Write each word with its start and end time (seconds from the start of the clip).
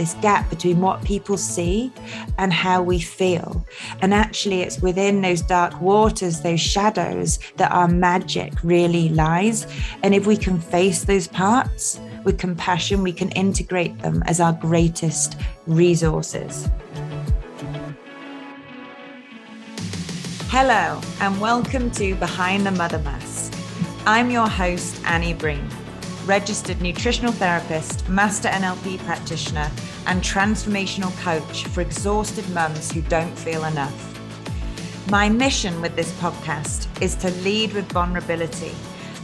this 0.00 0.14
gap 0.22 0.48
between 0.48 0.80
what 0.80 1.04
people 1.04 1.36
see 1.36 1.92
and 2.38 2.54
how 2.54 2.82
we 2.82 2.98
feel. 2.98 3.62
And 4.00 4.14
actually, 4.14 4.62
it's 4.62 4.80
within 4.80 5.20
those 5.20 5.42
dark 5.42 5.78
waters, 5.78 6.40
those 6.40 6.58
shadows, 6.58 7.38
that 7.58 7.70
our 7.70 7.86
magic 7.86 8.54
really 8.64 9.10
lies. 9.10 9.66
And 10.02 10.14
if 10.14 10.26
we 10.26 10.38
can 10.38 10.58
face 10.58 11.04
those 11.04 11.28
parts 11.28 12.00
with 12.24 12.38
compassion, 12.38 13.02
we 13.02 13.12
can 13.12 13.28
integrate 13.32 13.98
them 13.98 14.22
as 14.24 14.40
our 14.40 14.54
greatest 14.54 15.36
resources. 15.66 16.66
Hello, 20.48 20.98
and 21.20 21.38
welcome 21.42 21.90
to 21.90 22.14
Behind 22.14 22.64
the 22.64 22.70
Mother 22.70 23.00
Mask. 23.00 23.52
I'm 24.06 24.30
your 24.30 24.48
host, 24.48 24.98
Annie 25.04 25.34
Breen 25.34 25.68
registered 26.26 26.80
nutritional 26.80 27.32
therapist, 27.32 28.08
master 28.08 28.48
NLP 28.48 28.98
practitioner, 29.00 29.70
and 30.06 30.22
transformational 30.22 31.16
coach 31.20 31.64
for 31.66 31.80
exhausted 31.80 32.48
mums 32.50 32.92
who 32.92 33.02
don't 33.02 33.36
feel 33.38 33.64
enough. 33.64 34.06
My 35.10 35.28
mission 35.28 35.80
with 35.80 35.96
this 35.96 36.12
podcast 36.20 36.86
is 37.02 37.16
to 37.16 37.30
lead 37.42 37.72
with 37.72 37.90
vulnerability 37.90 38.72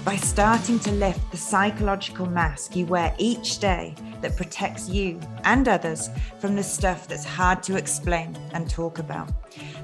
by 0.05 0.17
starting 0.17 0.79
to 0.79 0.93
lift 0.93 1.30
the 1.30 1.37
psychological 1.37 2.27
mask 2.27 2.77
you 2.77 2.87
wear 2.87 3.15
each 3.19 3.59
day 3.59 3.95
that 4.20 4.37
protects 4.37 4.89
you 4.89 5.20
and 5.45 5.69
others 5.69 6.11
from 6.39 6.55
the 6.55 6.62
stuff 6.62 7.09
that's 7.09 7.25
hard 7.25 7.62
to 7.65 7.77
explain 7.77 8.37
and 8.53 8.70
talk 8.70 8.98
about. 8.98 9.31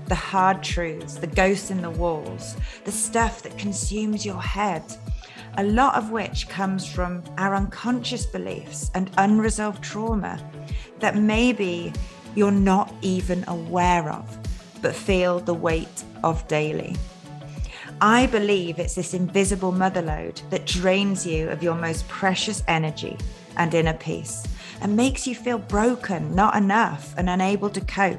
The 0.07 0.15
hard 0.15 0.63
truths, 0.63 1.17
the 1.17 1.27
ghosts 1.27 1.71
in 1.71 1.83
the 1.83 1.91
walls, 1.91 2.57
the 2.85 2.93
stuff 2.93 3.43
that 3.43 3.59
consumes 3.59 4.25
your 4.25 4.41
head 4.41 4.83
a 5.59 5.65
lot 5.65 5.95
of 5.97 6.11
which 6.11 6.49
comes 6.49 6.87
from 6.87 7.23
our 7.37 7.55
unconscious 7.55 8.25
beliefs 8.25 8.91
and 8.95 9.11
unresolved 9.19 9.83
trauma 9.83 10.41
that 11.01 11.17
maybe 11.17 11.93
you're 12.35 12.51
not 12.51 12.93
even 13.03 13.45
aware 13.49 14.09
of, 14.11 14.39
but 14.81 14.95
feel 14.95 15.41
the 15.41 15.55
weight 15.55 16.05
of 16.25 16.47
daily. 16.49 16.97
I 18.01 18.27
believe 18.27 18.79
it's 18.79 18.95
this 18.95 19.15
invisible 19.15 19.73
motherload 19.73 20.41
that 20.51 20.67
drains 20.67 21.27
you 21.27 21.49
of 21.51 21.63
your 21.63 21.75
most 21.75 22.09
precious 22.09 22.65
energy 22.67 23.17
and 23.57 23.73
inner 23.75 23.95
peace 23.95 24.45
and 24.81 24.97
makes 24.97 25.27
you 25.27 25.35
feel 25.35 25.59
broken, 25.59 26.35
not 26.35 26.57
enough, 26.57 27.15
and 27.17 27.29
unable 27.29 27.71
to 27.71 27.81
cope. 27.83 28.19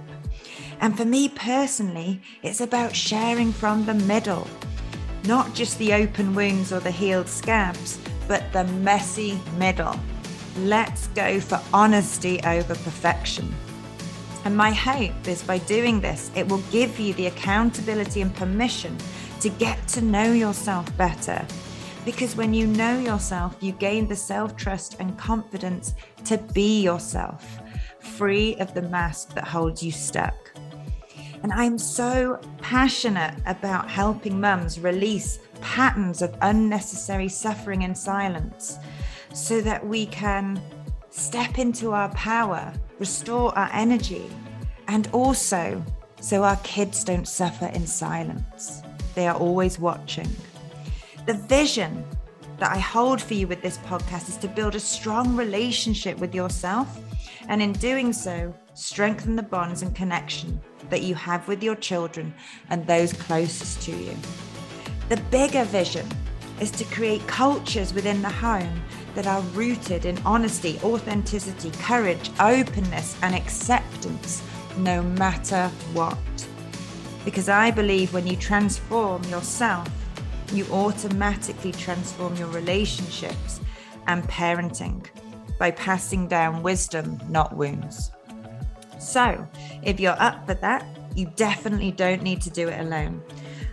And 0.80 0.95
for 0.95 1.06
me 1.06 1.30
personally, 1.30 2.22
it's 2.44 2.62
about 2.62 2.95
sharing 2.95 3.52
from 3.52 3.86
the 3.86 3.94
middle 3.94 4.47
not 5.25 5.53
just 5.53 5.77
the 5.79 5.93
open 5.93 6.35
wounds 6.35 6.73
or 6.73 6.79
the 6.79 6.91
healed 6.91 7.27
scabs, 7.27 7.99
but 8.27 8.52
the 8.53 8.63
messy 8.66 9.39
middle. 9.57 9.99
Let's 10.59 11.07
go 11.07 11.39
for 11.39 11.61
honesty 11.73 12.39
over 12.45 12.75
perfection. 12.75 13.53
And 14.45 14.55
my 14.55 14.71
hope 14.71 15.27
is 15.27 15.41
by 15.41 15.59
doing 15.59 16.01
this, 16.01 16.29
it 16.35 16.47
will 16.47 16.61
give 16.71 16.99
you 16.99 17.13
the 17.13 17.27
accountability 17.27 18.21
and 18.21 18.35
permission 18.35 18.97
to 19.39 19.49
get 19.49 19.88
to 19.89 20.01
know 20.01 20.33
yourself 20.33 20.95
better. 20.97 21.45
Because 22.05 22.35
when 22.35 22.53
you 22.53 22.67
know 22.67 22.99
yourself, 22.99 23.55
you 23.61 23.71
gain 23.71 24.07
the 24.07 24.16
self 24.16 24.57
trust 24.57 24.97
and 24.99 25.17
confidence 25.17 25.95
to 26.25 26.38
be 26.38 26.81
yourself, 26.81 27.59
free 27.99 28.55
of 28.57 28.73
the 28.73 28.81
mask 28.81 29.33
that 29.35 29.47
holds 29.47 29.81
you 29.81 29.91
stuck. 29.91 30.53
And 31.44 31.52
I'm 31.52 31.77
so 31.77 32.39
passionate 32.61 33.36
about 33.45 33.89
helping 33.89 34.39
mums 34.39 34.80
release 34.80 35.39
patterns 35.59 36.22
of 36.22 36.33
unnecessary 36.41 37.27
suffering 37.27 37.83
and 37.83 37.97
silence 37.97 38.77
so 39.33 39.59
that 39.59 39.85
we 39.85 40.05
can 40.05 40.61
step 41.09 41.59
into 41.59 41.91
our 41.91 42.08
power, 42.09 42.72
restore 42.97 43.55
our 43.58 43.69
energy, 43.73 44.25
and 44.88 45.09
also 45.11 45.83
so 46.22 46.44
our 46.44 46.55
kids 46.58 47.03
don't 47.03 47.27
suffer 47.27 47.67
in 47.67 47.85
silence. 47.85 48.81
They 49.13 49.28
are 49.28 49.35
always 49.35 49.78
watching. 49.78 50.30
The 51.25 51.34
vision 51.34 52.06
that 52.59 52.72
I 52.72 52.79
hold 52.79 53.22
for 53.22 53.34
you 53.34 53.47
with 53.47 53.62
this 53.62 53.79
podcast 53.79 54.29
is 54.29 54.38
to 54.38 54.47
build 54.47 54.75
a 54.75 54.79
strong 54.79 55.35
relationship 55.35 56.18
with 56.19 56.34
yourself, 56.34 57.00
and 57.50 57.62
in 57.62 57.73
doing 57.73 58.13
so, 58.13 58.53
strengthen 58.75 59.35
the 59.35 59.44
bonds 59.44 59.81
and 59.81 59.94
connection 59.94 60.62
that 60.89 61.01
you 61.01 61.16
have 61.16 61.47
with 61.47 61.63
your 61.63 61.75
children 61.75 62.33
and 62.69 62.85
those 62.85 63.13
closest 63.13 63.81
to 63.83 63.91
you. 63.91 64.16
The 65.09 65.17
bigger 65.29 65.66
vision 65.66 66.07
is 66.59 66.71
to 66.71 66.85
create 66.85 67.25
cultures 67.27 67.94
within 67.94 68.21
the 68.21 68.29
home 68.29 68.81
that 69.16 69.27
are 69.27 69.41
rooted 69.53 70.05
in 70.05 70.17
honesty, 70.25 70.79
authenticity, 70.83 71.71
courage, 71.81 72.31
openness, 72.39 73.17
and 73.21 73.35
acceptance, 73.35 74.41
no 74.77 75.03
matter 75.03 75.67
what. 75.94 76.17
Because 77.25 77.50
I 77.50 77.69
believe 77.69 78.13
when 78.13 78.25
you 78.25 78.35
transform 78.35 79.23
yourself, 79.25 79.88
you 80.53 80.65
automatically 80.71 81.73
transform 81.73 82.35
your 82.35 82.47
relationships 82.47 83.59
and 84.07 84.23
parenting 84.23 85.05
by 85.57 85.71
passing 85.71 86.27
down 86.27 86.63
wisdom, 86.63 87.19
not 87.29 87.55
wounds. 87.55 88.12
So, 89.03 89.46
if 89.84 90.00
you're 90.00 90.19
up 90.19 90.47
for 90.47 90.53
that, 90.56 90.86
you 91.14 91.30
definitely 91.36 91.91
don't 91.91 92.24
need 92.24 92.41
to 92.41 92.50
do 92.50 92.69
it 92.69 92.80
alone. 92.80 93.22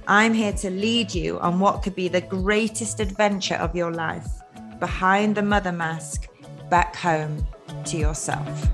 I'm 0.08 0.34
here 0.34 0.52
to 0.54 0.70
lead 0.70 1.14
you 1.14 1.38
on 1.38 1.60
what 1.60 1.82
could 1.82 1.94
be 1.94 2.08
the 2.08 2.20
greatest 2.20 2.98
adventure 2.98 3.54
of 3.54 3.76
your 3.76 3.92
life 3.92 4.26
behind 4.80 5.36
the 5.36 5.42
mother 5.42 5.70
mask, 5.70 6.28
back 6.68 6.96
home 6.96 7.46
to 7.84 7.96
yourself. 7.96 8.68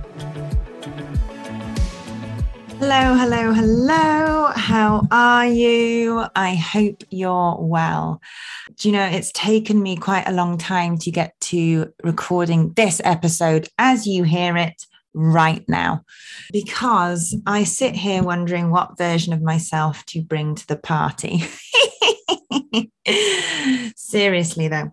Hello, 2.78 3.14
hello, 3.14 3.52
hello. 3.52 4.52
How 4.54 5.06
are 5.10 5.46
you? 5.46 6.24
I 6.34 6.54
hope 6.54 7.04
you're 7.10 7.56
well. 7.60 8.22
Do 8.76 8.88
you 8.88 8.94
know, 8.94 9.04
it's 9.04 9.30
taken 9.32 9.82
me 9.82 9.96
quite 9.96 10.26
a 10.26 10.32
long 10.32 10.56
time 10.56 10.96
to 10.98 11.10
get 11.10 11.38
to 11.52 11.92
recording 12.02 12.72
this 12.72 13.00
episode 13.04 13.68
as 13.78 14.06
you 14.06 14.24
hear 14.24 14.56
it 14.56 14.86
right 15.16 15.66
now 15.66 16.04
because 16.52 17.34
I 17.46 17.64
sit 17.64 17.96
here 17.96 18.22
wondering 18.22 18.70
what 18.70 18.98
version 18.98 19.32
of 19.32 19.42
myself 19.42 20.04
to 20.06 20.22
bring 20.22 20.54
to 20.54 20.66
the 20.68 20.76
party. 20.76 21.42
Seriously, 23.96 24.68
though, 24.68 24.90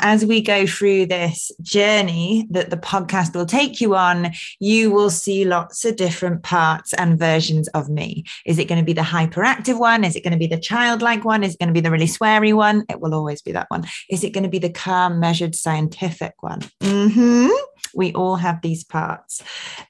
as 0.00 0.24
we 0.24 0.40
go 0.40 0.66
through 0.66 1.06
this 1.06 1.50
journey 1.60 2.46
that 2.50 2.70
the 2.70 2.76
podcast 2.76 3.34
will 3.34 3.46
take 3.46 3.80
you 3.80 3.94
on, 3.94 4.32
you 4.58 4.90
will 4.90 5.10
see 5.10 5.44
lots 5.44 5.84
of 5.84 5.96
different 5.96 6.42
parts 6.42 6.92
and 6.94 7.18
versions 7.18 7.68
of 7.68 7.88
me. 7.88 8.24
Is 8.46 8.58
it 8.58 8.68
going 8.68 8.80
to 8.80 8.84
be 8.84 8.92
the 8.92 9.02
hyperactive 9.02 9.78
one? 9.78 10.04
Is 10.04 10.16
it 10.16 10.24
going 10.24 10.32
to 10.32 10.38
be 10.38 10.46
the 10.46 10.58
childlike 10.58 11.24
one? 11.24 11.44
Is 11.44 11.54
it 11.54 11.58
going 11.58 11.68
to 11.68 11.74
be 11.74 11.80
the 11.80 11.90
really 11.90 12.06
sweary 12.06 12.54
one? 12.54 12.84
It 12.88 13.00
will 13.00 13.14
always 13.14 13.42
be 13.42 13.52
that 13.52 13.70
one. 13.70 13.86
Is 14.08 14.24
it 14.24 14.30
going 14.30 14.44
to 14.44 14.50
be 14.50 14.58
the 14.58 14.70
calm, 14.70 15.20
measured, 15.20 15.54
scientific 15.54 16.42
one? 16.42 16.60
Mm-hmm. 16.80 17.50
We 17.94 18.12
all 18.12 18.36
have 18.36 18.62
these 18.62 18.84
parts. 18.84 19.42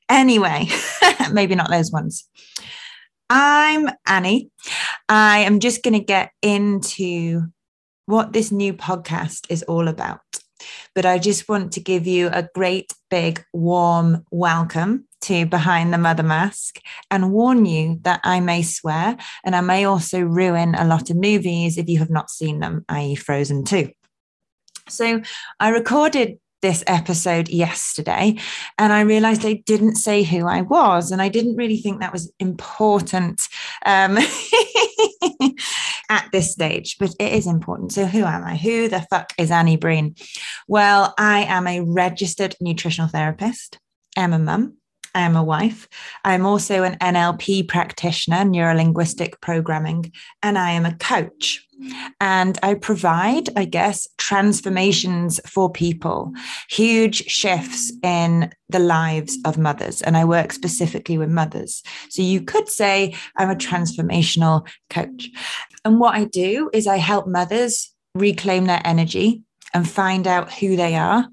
Anyway, 0.09 0.69
maybe 1.33 1.55
not 1.55 1.71
those 1.71 1.91
ones. 1.91 2.29
I'm 3.33 3.89
Annie. 4.09 4.51
I 5.09 5.39
am 5.39 5.61
just 5.61 5.85
going 5.85 5.95
to 5.95 6.05
get 6.05 6.33
into 6.43 7.45
what 8.07 8.33
this 8.33 8.51
new 8.51 8.75
podcast 8.75 9.47
is 9.49 9.63
all 9.63 9.87
about. 9.87 10.21
But 10.97 11.07
I 11.07 11.21
just 11.21 11.49
want 11.49 11.71
to 11.75 11.81
give 11.81 12.09
you 12.09 12.29
a 12.33 12.49
great, 12.57 12.93
big, 13.09 13.45
warm 13.53 14.25
welcome 14.33 15.07
to 15.21 15.47
Behind 15.47 15.93
the 15.93 15.99
Mother 15.99 16.25
Mask 16.25 16.81
and 17.09 17.31
warn 17.31 17.67
you 17.67 18.01
that 18.03 18.21
I 18.25 18.41
may 18.41 18.63
swear 18.63 19.17
and 19.45 19.55
I 19.55 19.61
may 19.61 19.85
also 19.85 20.21
ruin 20.21 20.75
a 20.75 20.85
lot 20.85 21.09
of 21.09 21.17
movies 21.17 21.79
if 21.79 21.89
you 21.89 22.01
have 22.01 22.11
not 22.11 22.31
seen 22.31 22.59
them, 22.59 22.85
i.e., 22.89 23.15
Frozen 23.15 23.65
2. 23.65 23.93
So 24.89 25.23
I 25.61 25.69
recorded 25.69 26.41
this 26.63 26.85
episode 26.87 27.49
yesterday 27.49 28.37
and 28.79 28.93
I 28.93 29.01
realized 29.03 29.45
I 29.45 29.63
didn't 29.67 29.97
say 29.97 30.23
who 30.23 30.47
I 30.47 30.63
was. 30.63 31.11
And 31.11 31.21
I 31.21 31.29
didn't 31.29 31.57
really 31.57 31.79
think 31.79 32.01
that 32.01 32.13
was 32.13 32.33
important 32.39 33.49
um, 33.85 34.19
at 36.11 36.29
this 36.33 36.53
stage, 36.53 36.97
but 36.99 37.15
it 37.19 37.33
is 37.33 37.47
important. 37.47 37.93
So, 37.93 38.07
who 38.07 38.25
am 38.25 38.45
I? 38.45 38.57
Who 38.57 38.89
the 38.89 39.07
fuck 39.11 39.33
is 39.39 39.51
Annie 39.51 39.77
Breen? 39.77 40.15
Well, 40.69 41.15
I 41.19 41.45
am 41.45 41.67
a 41.67 41.81
registered 41.81 42.57
nutritional 42.61 43.09
therapist. 43.09 43.79
I'm 44.17 44.33
a 44.33 44.39
mum. 44.39 44.77
I 45.15 45.23
am 45.23 45.37
a 45.37 45.45
wife. 45.45 45.89
I'm 46.25 46.47
also 46.47 46.83
an 46.83 46.97
NLP 46.99 47.69
practitioner, 47.69 48.45
neuro 48.45 48.75
linguistic 48.75 49.41
programming, 49.41 50.13
and 50.43 50.59
I 50.59 50.71
am 50.73 50.87
a 50.87 50.95
coach. 50.95 51.67
And 52.21 52.59
I 52.63 52.75
provide, 52.75 53.49
I 53.57 53.65
guess, 53.65 54.07
transformations 54.19 55.41
for 55.47 55.73
people, 55.73 56.33
huge 56.69 57.25
shifts 57.27 57.91
in 58.03 58.53
the 58.69 58.79
lives 58.79 59.39
of 59.45 59.57
mothers. 59.57 60.03
And 60.03 60.17
I 60.17 60.25
work 60.25 60.53
specifically 60.53 61.17
with 61.17 61.31
mothers. 61.31 61.83
So 62.11 62.21
you 62.23 62.43
could 62.43 62.69
say 62.69 63.17
I'm 63.37 63.51
a 63.51 63.57
transformational 63.57 64.69
coach. 64.91 65.31
And 65.85 65.99
what 65.99 66.15
I 66.15 66.25
do 66.25 66.71
is 66.75 66.87
I 66.87 66.99
help 66.99 67.27
mothers 67.27 67.93
reclaim 68.15 68.67
their 68.67 68.83
energy 68.85 69.43
and 69.73 69.89
find 69.89 70.27
out 70.27 70.53
who 70.53 70.77
they 70.77 70.97
are 70.97 71.29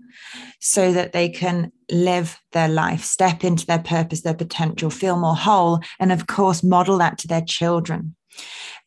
so 0.60 0.92
that 0.92 1.14
they 1.14 1.30
can 1.30 1.72
live 1.92 2.40
their 2.52 2.68
life, 2.68 3.04
step 3.04 3.44
into 3.44 3.66
their 3.66 3.80
purpose, 3.80 4.22
their 4.22 4.34
potential, 4.34 4.90
feel 4.90 5.18
more 5.18 5.36
whole, 5.36 5.80
and 6.00 6.12
of 6.12 6.28
course, 6.28 6.64
model 6.64 6.98
that 6.98 7.18
to 7.20 7.28
their 7.28 7.42
children. 7.42 8.16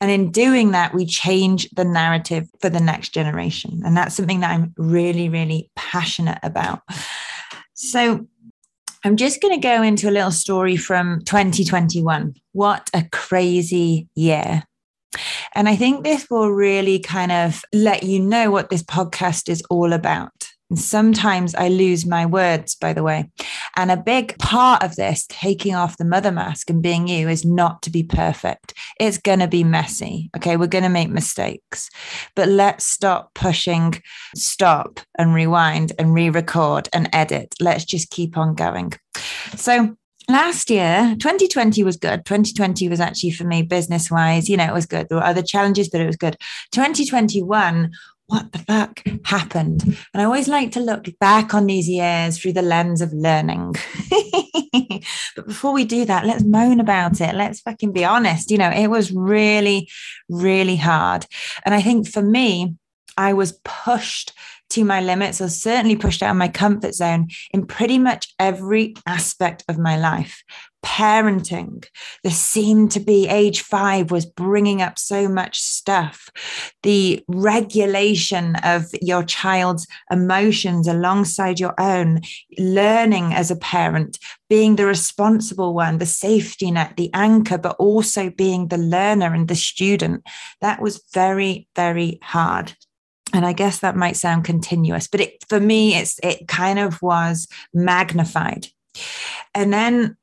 And 0.01 0.11
in 0.11 0.31
doing 0.31 0.71
that, 0.71 0.95
we 0.95 1.05
change 1.05 1.69
the 1.71 1.85
narrative 1.85 2.49
for 2.61 2.71
the 2.71 2.81
next 2.81 3.11
generation. 3.11 3.83
And 3.85 3.97
that's 3.97 4.15
something 4.15 4.41
that 4.41 4.51
I'm 4.51 4.73
really, 4.77 5.29
really 5.29 5.71
passionate 5.77 6.39
about. 6.43 6.81
So 7.75 8.27
I'm 9.05 9.17
just 9.17 9.41
going 9.41 9.55
to 9.55 9.67
go 9.67 9.83
into 9.83 10.09
a 10.09 10.13
little 10.13 10.31
story 10.31 10.77
from 10.77 11.23
2021. 11.25 12.35
What 12.53 12.91
a 12.95 13.05
crazy 13.11 14.09
year. 14.15 14.65
And 15.55 15.69
I 15.69 15.77
think 15.77 16.05
this 16.05 16.29
will 16.31 16.51
really 16.51 16.99
kind 16.99 17.33
of 17.33 17.63
let 17.73 18.03
you 18.03 18.21
know 18.21 18.51
what 18.51 18.71
this 18.71 18.83
podcast 18.83 19.49
is 19.49 19.63
all 19.69 19.93
about. 19.93 20.40
And 20.71 20.79
sometimes 20.79 21.55
I 21.55 21.69
lose 21.69 22.07
my 22.07 22.25
words, 22.25 22.77
by 22.77 22.93
the 22.93 23.03
way. 23.03 23.29
And 23.77 23.91
a 23.91 23.97
big 23.97 24.39
part 24.39 24.83
of 24.83 24.97
this, 24.97 25.27
taking 25.29 25.75
off 25.75 25.99
the 25.99 26.05
mother 26.05 26.31
mask 26.31 26.71
and 26.71 26.83
being 26.83 27.09
you, 27.09 27.29
is 27.29 27.45
not 27.45 27.83
to 27.83 27.91
be 27.91 28.05
perfect. 28.05 28.73
It's 28.99 29.19
going 29.19 29.41
to 29.41 29.49
be 29.49 29.65
messy. 29.65 30.31
Okay. 30.37 30.57
We're 30.57 30.69
going 30.69 30.85
to 30.85 30.91
make 30.91 31.11
mistakes, 31.11 31.91
but 32.37 32.49
let's 32.49 32.87
stop 32.87 33.35
pushing 33.35 34.01
stop 34.37 35.01
and 35.19 35.35
rewind 35.35 35.93
and 35.99 36.15
re 36.15 36.31
record 36.31 36.89
and 36.93 37.09
edit. 37.13 37.55
Let's 37.61 37.85
just 37.85 38.11
keep 38.11 38.39
on 38.39 38.55
going. 38.55 38.93
So, 39.57 39.97
last 40.29 40.71
year 40.71 41.17
2020 41.19 41.83
was 41.83 41.97
good 41.97 42.25
2020 42.25 42.89
was 42.89 43.01
actually 43.01 43.33
for 43.33 43.43
me 43.43 43.63
business 43.63 44.13
wise 44.13 44.49
you 44.49 44.57
know 44.57 44.67
it 44.67 44.73
was 44.73 44.87
good 44.87 45.09
there 45.09 45.19
were 45.19 45.25
other 45.25 45.43
challenges 45.43 45.89
but 45.89 46.01
it 46.01 46.07
was 46.07 46.15
good 46.15 46.37
2021 46.71 47.91
what 48.31 48.53
the 48.53 48.59
fuck 48.61 49.03
happened? 49.25 49.83
And 50.15 50.23
I 50.23 50.25
always 50.25 50.47
like 50.47 50.71
to 50.73 50.81
look 50.81 51.07
back 51.19 51.53
on 51.53 51.67
these 51.67 51.89
years 51.89 52.39
through 52.39 52.53
the 52.53 52.63
lens 52.63 53.01
of 53.01 53.13
learning. 53.13 53.75
but 55.37 55.47
before 55.47 55.73
we 55.73 55.85
do 55.85 56.05
that, 56.05 56.25
let's 56.25 56.45
moan 56.45 56.79
about 56.79 57.21
it. 57.21 57.35
Let's 57.35 57.61
fucking 57.61 57.93
be 57.93 58.05
honest. 58.05 58.53
You 58.53 58.59
know, 58.59 58.71
it 58.71 58.87
was 58.87 59.11
really, 59.13 59.91
really 60.29 60.77
hard. 60.77 61.27
And 61.67 61.75
I 61.75 61.83
think 61.83 62.09
for 62.09 62.23
me, 62.23 62.77
I 63.17 63.33
was 63.33 63.59
pushed 63.65 64.33
to 64.71 64.85
my 64.85 65.01
limits 65.01 65.41
or 65.41 65.49
certainly 65.49 65.97
pushed 65.97 66.23
out 66.23 66.31
of 66.31 66.37
my 66.37 66.47
comfort 66.47 66.95
zone 66.95 67.29
in 67.51 67.67
pretty 67.67 67.99
much 67.99 68.33
every 68.39 68.95
aspect 69.07 69.65
of 69.69 69.77
my 69.77 69.99
life 69.99 70.45
parenting. 70.85 71.87
The 72.25 72.31
seemed 72.31 72.91
to 72.93 73.01
be 73.01 73.29
age 73.29 73.63
five 73.63 74.11
was 74.11 74.27
bringing 74.27 74.83
up 74.83 74.99
so 74.99 75.29
much 75.29 75.61
stuff. 75.61 76.29
The 76.83 77.23
regulation 77.29 78.57
of 78.57 78.87
your 79.01 79.23
child's 79.23 79.87
emotions 80.11 80.89
alongside 80.89 81.61
your 81.61 81.75
own, 81.79 82.21
learning 82.59 83.33
as 83.35 83.51
a 83.51 83.57
parent, 83.57 84.19
being 84.49 84.77
the 84.77 84.87
responsible 84.87 85.75
one, 85.75 85.99
the 85.99 86.07
safety 86.07 86.71
net, 86.71 86.95
the 86.97 87.11
anchor, 87.15 87.59
but 87.59 87.77
also 87.77 88.31
being 88.31 88.69
the 88.69 88.79
learner 88.79 89.35
and 89.35 89.49
the 89.49 89.57
student. 89.57 90.23
That 90.61 90.83
was 90.83 91.03
very, 91.13 91.69
very 91.77 92.19
hard 92.23 92.75
and 93.33 93.47
i 93.47 93.53
guess 93.53 93.79
that 93.79 93.95
might 93.95 94.17
sound 94.17 94.45
continuous 94.45 95.07
but 95.07 95.21
it 95.21 95.45
for 95.49 95.61
me 95.61 95.95
it's 95.95 96.19
it 96.21 96.49
kind 96.49 96.81
of 96.81 97.01
was 97.01 97.47
magnified 97.73 98.67
and 99.55 99.73
then 99.73 100.17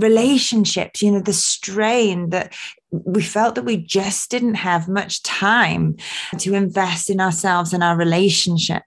relationships, 0.00 1.02
you 1.02 1.10
know, 1.10 1.20
the 1.20 1.32
strain 1.32 2.30
that 2.30 2.54
we 2.90 3.22
felt 3.22 3.54
that 3.54 3.64
we 3.64 3.76
just 3.76 4.30
didn't 4.30 4.54
have 4.54 4.88
much 4.88 5.22
time 5.22 5.96
to 6.38 6.54
invest 6.54 7.10
in 7.10 7.20
ourselves 7.20 7.72
and 7.72 7.82
our 7.82 7.96
relationship. 7.96 8.82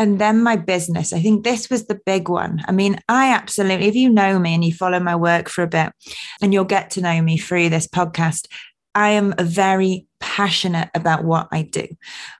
And 0.00 0.20
then 0.20 0.42
my 0.42 0.54
business, 0.54 1.12
I 1.12 1.20
think 1.20 1.42
this 1.42 1.68
was 1.68 1.86
the 1.86 2.00
big 2.06 2.28
one. 2.28 2.62
I 2.68 2.72
mean, 2.72 3.00
I 3.08 3.32
absolutely, 3.32 3.88
if 3.88 3.96
you 3.96 4.08
know 4.10 4.38
me 4.38 4.54
and 4.54 4.64
you 4.64 4.72
follow 4.72 5.00
my 5.00 5.16
work 5.16 5.48
for 5.48 5.62
a 5.62 5.68
bit, 5.68 5.92
and 6.40 6.52
you'll 6.52 6.64
get 6.64 6.90
to 6.90 7.00
know 7.00 7.20
me 7.20 7.36
through 7.36 7.70
this 7.70 7.88
podcast, 7.88 8.46
I 8.94 9.10
am 9.10 9.34
a 9.38 9.44
very 9.44 10.06
passionate 10.20 10.88
about 10.94 11.24
what 11.24 11.48
I 11.50 11.62
do. 11.62 11.86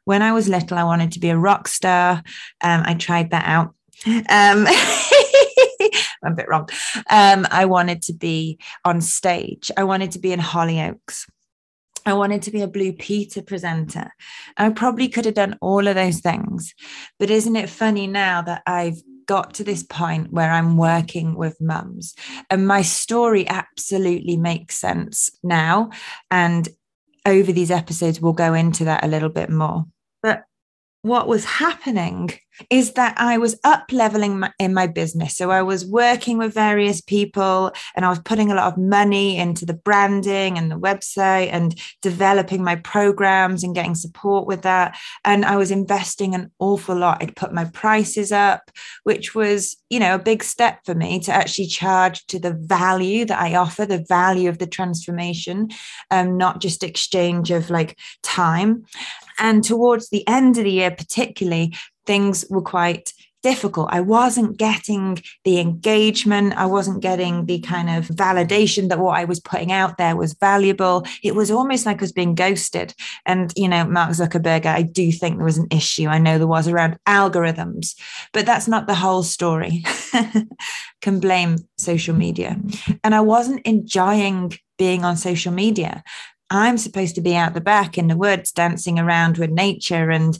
When 0.04 0.22
I 0.22 0.32
was 0.32 0.48
little, 0.48 0.78
I 0.78 0.84
wanted 0.84 1.12
to 1.12 1.20
be 1.20 1.30
a 1.30 1.38
rock 1.38 1.68
star. 1.68 2.22
Um, 2.62 2.82
I 2.84 2.94
tried 2.94 3.30
that 3.30 3.44
out. 3.46 3.74
Um, 4.06 4.66
I'm 6.24 6.32
a 6.32 6.36
bit 6.36 6.48
wrong. 6.48 6.68
Um, 7.10 7.46
I 7.50 7.64
wanted 7.64 8.02
to 8.02 8.12
be 8.12 8.58
on 8.84 9.00
stage. 9.00 9.70
I 9.76 9.84
wanted 9.84 10.12
to 10.12 10.18
be 10.18 10.32
in 10.32 10.40
Hollyoaks. 10.40 11.24
I 12.06 12.14
wanted 12.14 12.42
to 12.42 12.50
be 12.50 12.62
a 12.62 12.68
Blue 12.68 12.92
Peter 12.92 13.42
presenter. 13.42 14.10
I 14.56 14.70
probably 14.70 15.08
could 15.08 15.26
have 15.26 15.34
done 15.34 15.58
all 15.60 15.86
of 15.86 15.94
those 15.94 16.20
things. 16.20 16.74
But 17.18 17.30
isn't 17.30 17.56
it 17.56 17.68
funny 17.68 18.06
now 18.06 18.40
that 18.42 18.62
I've 18.66 19.02
got 19.26 19.52
to 19.54 19.64
this 19.64 19.82
point 19.82 20.32
where 20.32 20.50
I'm 20.50 20.78
working 20.78 21.34
with 21.34 21.60
mums 21.60 22.14
and 22.48 22.66
my 22.66 22.80
story 22.80 23.46
absolutely 23.46 24.38
makes 24.38 24.80
sense 24.80 25.30
now. 25.42 25.90
And 26.30 26.66
over 27.26 27.52
these 27.52 27.70
episodes, 27.70 28.20
we'll 28.20 28.32
go 28.32 28.54
into 28.54 28.84
that 28.84 29.04
a 29.04 29.08
little 29.08 29.28
bit 29.28 29.50
more. 29.50 29.84
What 31.02 31.28
was 31.28 31.44
happening 31.44 32.30
is 32.70 32.92
that 32.94 33.14
I 33.18 33.38
was 33.38 33.58
up 33.64 33.84
leveling 33.92 34.42
in 34.58 34.74
my 34.74 34.86
business. 34.86 35.36
So 35.36 35.50
I 35.50 35.62
was 35.62 35.86
working 35.86 36.38
with 36.38 36.54
various 36.54 37.00
people 37.00 37.72
and 37.94 38.04
I 38.04 38.08
was 38.08 38.18
putting 38.18 38.50
a 38.50 38.54
lot 38.54 38.72
of 38.72 38.78
money 38.78 39.38
into 39.38 39.64
the 39.64 39.74
branding 39.74 40.58
and 40.58 40.70
the 40.70 40.78
website 40.78 41.50
and 41.52 41.78
developing 42.02 42.64
my 42.64 42.76
programs 42.76 43.62
and 43.62 43.74
getting 43.74 43.94
support 43.94 44.46
with 44.46 44.62
that. 44.62 44.98
And 45.24 45.44
I 45.44 45.56
was 45.56 45.70
investing 45.70 46.34
an 46.34 46.50
awful 46.58 46.96
lot. 46.96 47.22
I'd 47.22 47.36
put 47.36 47.52
my 47.52 47.66
prices 47.66 48.32
up, 48.32 48.70
which 49.04 49.34
was, 49.34 49.76
you 49.90 50.00
know, 50.00 50.14
a 50.14 50.18
big 50.18 50.42
step 50.42 50.80
for 50.84 50.94
me 50.94 51.20
to 51.20 51.32
actually 51.32 51.66
charge 51.66 52.26
to 52.26 52.38
the 52.38 52.54
value 52.54 53.24
that 53.24 53.40
I 53.40 53.54
offer, 53.54 53.86
the 53.86 54.04
value 54.08 54.48
of 54.48 54.58
the 54.58 54.66
transformation, 54.66 55.68
um, 56.10 56.36
not 56.36 56.60
just 56.60 56.82
exchange 56.82 57.50
of 57.50 57.70
like 57.70 57.96
time. 58.22 58.84
And 59.38 59.64
towards 59.64 60.10
the 60.10 60.26
end 60.26 60.58
of 60.58 60.64
the 60.64 60.72
year, 60.72 60.90
particularly, 60.90 61.74
things 62.06 62.44
were 62.50 62.62
quite 62.62 63.12
difficult. 63.42 63.88
I 63.90 64.00
wasn't 64.00 64.56
getting 64.56 65.22
the 65.44 65.60
engagement. 65.60 66.54
I 66.54 66.66
wasn't 66.66 67.00
getting 67.00 67.46
the 67.46 67.60
kind 67.60 67.88
of 67.88 68.08
validation 68.08 68.88
that 68.88 68.98
what 68.98 69.16
I 69.16 69.24
was 69.24 69.40
putting 69.40 69.70
out 69.70 69.96
there 69.96 70.16
was 70.16 70.34
valuable. 70.34 71.06
It 71.22 71.34
was 71.34 71.50
almost 71.50 71.86
like 71.86 71.98
I 71.98 72.00
was 72.02 72.12
being 72.12 72.34
ghosted. 72.34 72.94
And, 73.26 73.52
you 73.56 73.68
know, 73.68 73.84
Mark 73.84 74.10
Zuckerberg, 74.10 74.66
I 74.66 74.82
do 74.82 75.12
think 75.12 75.36
there 75.36 75.44
was 75.44 75.58
an 75.58 75.68
issue. 75.70 76.08
I 76.08 76.18
know 76.18 76.38
there 76.38 76.46
was 76.46 76.68
around 76.68 76.98
algorithms, 77.06 77.94
but 78.32 78.46
that's 78.46 78.68
not 78.68 78.86
the 78.86 78.94
whole 78.94 79.22
story. 79.22 79.84
Can 81.00 81.20
blame 81.20 81.58
social 81.76 82.14
media. 82.14 82.58
And 83.04 83.14
I 83.14 83.20
wasn't 83.20 83.64
enjoying 83.64 84.58
being 84.78 85.04
on 85.04 85.16
social 85.16 85.52
media. 85.52 86.02
I'm 86.50 86.78
supposed 86.78 87.14
to 87.16 87.20
be 87.20 87.36
out 87.36 87.54
the 87.54 87.60
back 87.60 87.98
in 87.98 88.08
the 88.08 88.16
woods, 88.16 88.52
dancing 88.52 88.98
around 88.98 89.38
with 89.38 89.50
nature 89.50 90.10
and 90.10 90.38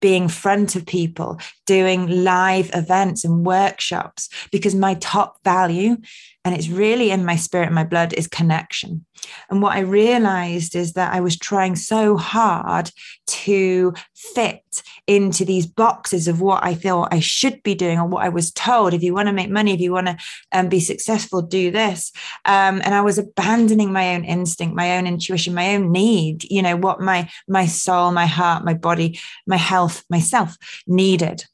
being 0.00 0.28
front 0.28 0.76
of 0.76 0.86
people, 0.86 1.40
doing 1.66 2.22
live 2.22 2.70
events 2.72 3.24
and 3.24 3.44
workshops, 3.44 4.28
because 4.52 4.74
my 4.74 4.94
top 4.94 5.42
value, 5.42 5.96
and 6.44 6.54
it's 6.54 6.68
really 6.68 7.10
in 7.10 7.24
my 7.24 7.34
spirit 7.34 7.66
and 7.66 7.74
my 7.74 7.82
blood, 7.82 8.12
is 8.12 8.28
connection. 8.28 9.04
And 9.50 9.60
what 9.60 9.76
I 9.76 9.80
realized 9.80 10.76
is 10.76 10.92
that 10.92 11.12
I 11.12 11.20
was 11.20 11.36
trying 11.36 11.74
so 11.74 12.16
hard 12.16 12.92
to 13.26 13.92
fit 14.18 14.82
into 15.06 15.44
these 15.44 15.66
boxes 15.66 16.26
of 16.26 16.40
what 16.40 16.64
I 16.64 16.74
thought 16.74 17.14
I 17.14 17.20
should 17.20 17.62
be 17.62 17.74
doing 17.74 17.98
or 17.98 18.06
what 18.06 18.24
I 18.24 18.28
was 18.28 18.50
told. 18.50 18.92
If 18.92 19.02
you 19.02 19.14
want 19.14 19.28
to 19.28 19.32
make 19.32 19.50
money, 19.50 19.72
if 19.72 19.80
you 19.80 19.92
want 19.92 20.08
to 20.08 20.16
um, 20.52 20.68
be 20.68 20.80
successful, 20.80 21.40
do 21.40 21.70
this. 21.70 22.12
Um, 22.44 22.80
and 22.84 22.94
I 22.94 23.00
was 23.00 23.18
abandoning 23.18 23.92
my 23.92 24.14
own 24.14 24.24
instinct, 24.24 24.74
my 24.74 24.96
own 24.96 25.06
intuition, 25.06 25.54
my 25.54 25.74
own 25.74 25.92
need. 25.92 26.44
You 26.50 26.62
know 26.62 26.76
what 26.76 27.00
my 27.00 27.30
my 27.46 27.66
soul, 27.66 28.10
my 28.10 28.26
heart, 28.26 28.64
my 28.64 28.74
body, 28.74 29.20
my 29.46 29.56
health, 29.56 30.04
myself 30.10 30.56
needed. 30.86 31.44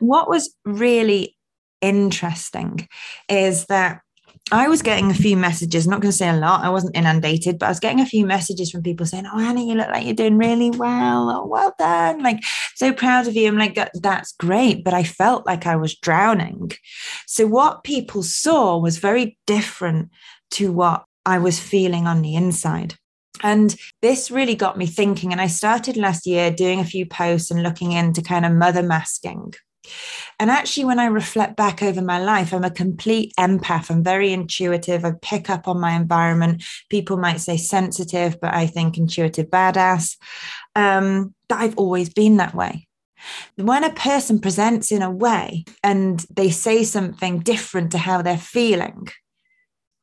What 0.00 0.28
was 0.28 0.54
really 0.64 1.36
interesting 1.80 2.88
is 3.28 3.66
that 3.66 4.00
I 4.50 4.68
was 4.68 4.80
getting 4.80 5.10
a 5.10 5.14
few 5.14 5.36
messages, 5.36 5.86
not 5.86 6.00
going 6.00 6.10
to 6.10 6.16
say 6.16 6.28
a 6.28 6.36
lot, 6.36 6.64
I 6.64 6.70
wasn't 6.70 6.96
inundated, 6.96 7.58
but 7.58 7.66
I 7.66 7.68
was 7.68 7.80
getting 7.80 8.00
a 8.00 8.06
few 8.06 8.24
messages 8.24 8.70
from 8.70 8.82
people 8.82 9.04
saying, 9.04 9.26
Oh, 9.26 9.38
Annie, 9.38 9.68
you 9.68 9.74
look 9.74 9.88
like 9.88 10.06
you're 10.06 10.14
doing 10.14 10.38
really 10.38 10.70
well. 10.70 11.30
Oh, 11.30 11.46
well 11.46 11.74
done. 11.78 12.22
Like, 12.22 12.42
so 12.74 12.92
proud 12.92 13.26
of 13.26 13.36
you. 13.36 13.48
I'm 13.48 13.58
like, 13.58 13.78
That's 13.94 14.32
great. 14.32 14.84
But 14.84 14.94
I 14.94 15.02
felt 15.02 15.44
like 15.46 15.66
I 15.66 15.76
was 15.76 15.94
drowning. 15.94 16.72
So, 17.26 17.46
what 17.46 17.84
people 17.84 18.22
saw 18.22 18.78
was 18.78 18.98
very 18.98 19.38
different 19.46 20.10
to 20.52 20.72
what 20.72 21.04
I 21.26 21.38
was 21.38 21.60
feeling 21.60 22.06
on 22.06 22.22
the 22.22 22.34
inside. 22.34 22.94
And 23.42 23.76
this 24.02 24.30
really 24.30 24.54
got 24.54 24.78
me 24.78 24.86
thinking. 24.86 25.30
And 25.30 25.40
I 25.40 25.46
started 25.46 25.96
last 25.96 26.26
year 26.26 26.50
doing 26.50 26.80
a 26.80 26.84
few 26.84 27.06
posts 27.06 27.50
and 27.50 27.62
looking 27.62 27.92
into 27.92 28.22
kind 28.22 28.46
of 28.46 28.52
mother 28.52 28.82
masking. 28.82 29.52
And 30.38 30.50
actually, 30.50 30.84
when 30.84 30.98
I 30.98 31.06
reflect 31.06 31.56
back 31.56 31.82
over 31.82 32.00
my 32.00 32.22
life, 32.22 32.52
I'm 32.52 32.64
a 32.64 32.70
complete 32.70 33.32
empath. 33.38 33.90
I'm 33.90 34.04
very 34.04 34.32
intuitive. 34.32 35.04
I 35.04 35.12
pick 35.20 35.50
up 35.50 35.66
on 35.68 35.80
my 35.80 35.92
environment. 35.92 36.62
People 36.90 37.16
might 37.16 37.40
say 37.40 37.56
sensitive, 37.56 38.40
but 38.40 38.54
I 38.54 38.66
think 38.66 38.98
intuitive 38.98 39.46
badass. 39.46 40.16
Um, 40.76 41.34
I've 41.50 41.76
always 41.76 42.08
been 42.08 42.36
that 42.36 42.54
way. 42.54 42.86
When 43.56 43.82
a 43.82 43.92
person 43.92 44.38
presents 44.38 44.92
in 44.92 45.02
a 45.02 45.10
way 45.10 45.64
and 45.82 46.24
they 46.30 46.50
say 46.50 46.84
something 46.84 47.40
different 47.40 47.90
to 47.92 47.98
how 47.98 48.22
they're 48.22 48.38
feeling, 48.38 49.08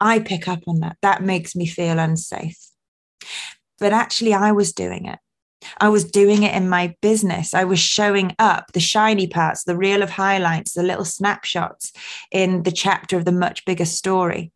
I 0.02 0.20
pick 0.20 0.48
up 0.48 0.64
on 0.68 0.82
that. 0.82 0.98
That 1.02 1.24
makes 1.24 1.56
me 1.56 1.66
feel 1.66 1.98
unsafe. 1.98 2.58
But 3.80 3.94
actually, 3.94 4.34
I 4.34 4.52
was 4.52 4.74
doing 4.74 5.06
it. 5.06 5.20
I 5.80 5.90
was 5.90 6.04
doing 6.04 6.44
it 6.44 6.56
in 6.56 6.70
my 6.70 6.96
business. 7.02 7.54
I 7.54 7.64
was 7.64 7.80
showing 7.80 8.36
up 8.40 8.72
the 8.74 8.80
shiny 8.80 9.28
parts, 9.28 9.64
the 9.64 9.78
reel 9.78 10.02
of 10.02 10.10
highlights, 10.10 10.74
the 10.74 10.84
little 10.84 11.06
snapshots 11.06 11.92
in 12.32 12.64
the 12.64 12.72
chapter 12.72 13.18
of 13.18 13.26
the 13.26 13.32
much 13.32 13.66
bigger 13.66 13.86
story. 13.86 14.52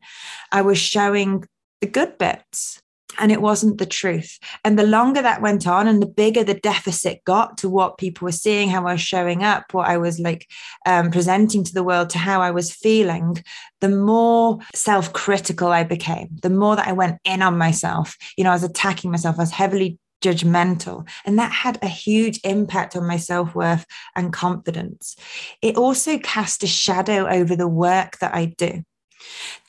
I 0.52 0.62
was 0.62 0.78
showing 0.78 1.46
the 1.82 1.88
good 1.88 2.18
bits 2.18 2.82
and 3.18 3.32
it 3.32 3.42
wasn't 3.42 3.78
the 3.78 3.86
truth. 3.86 4.40
And 4.64 4.78
the 4.78 4.86
longer 4.86 5.22
that 5.22 5.42
went 5.42 5.68
on 5.68 5.88
and 5.88 6.02
the 6.02 6.08
bigger 6.08 6.44
the 6.44 6.54
deficit 6.54 7.24
got 7.26 7.58
to 7.60 7.70
what 7.70 7.98
people 7.98 8.26
were 8.26 8.32
seeing, 8.32 8.70
how 8.70 8.86
I 8.86 8.94
was 8.94 9.02
showing 9.02 9.44
up, 9.44 9.74
what 9.74 9.88
I 9.88 9.98
was 9.98 10.20
like 10.20 10.48
um, 10.86 11.12
presenting 11.12 11.64
to 11.64 11.74
the 11.74 11.84
world, 11.84 12.10
to 12.12 12.18
how 12.18 12.42
I 12.42 12.52
was 12.52 12.72
feeling, 12.72 13.44
the 13.82 13.90
more 13.90 14.60
self 14.76 15.12
critical 15.14 15.70
I 15.70 15.84
became, 15.84 16.30
the 16.42 16.50
more 16.50 16.76
that 16.76 16.88
I 16.88 16.94
went 16.94 17.20
in 17.26 17.42
on 17.42 17.58
myself. 17.58 18.16
You 18.38 18.44
know, 18.44 18.52
I 18.52 18.54
was 18.54 18.64
attacking 18.64 19.12
myself, 19.12 19.38
I 19.38 19.44
was 19.44 19.52
heavily 19.52 19.98
judgmental. 20.22 21.08
And 21.26 21.38
that 21.40 21.52
had 21.52 21.80
a 21.82 21.88
huge 21.88 22.40
impact 22.44 22.96
on 22.96 23.08
my 23.08 23.18
self 23.18 23.56
worth 23.56 23.86
and 24.16 24.34
confidence. 24.34 25.16
It 25.62 25.78
also 25.78 26.18
cast 26.20 26.64
a 26.64 26.68
shadow 26.68 27.28
over 27.28 27.56
the 27.56 27.68
work 27.68 28.20
that 28.20 28.34
I 28.34 28.46
do 28.58 28.84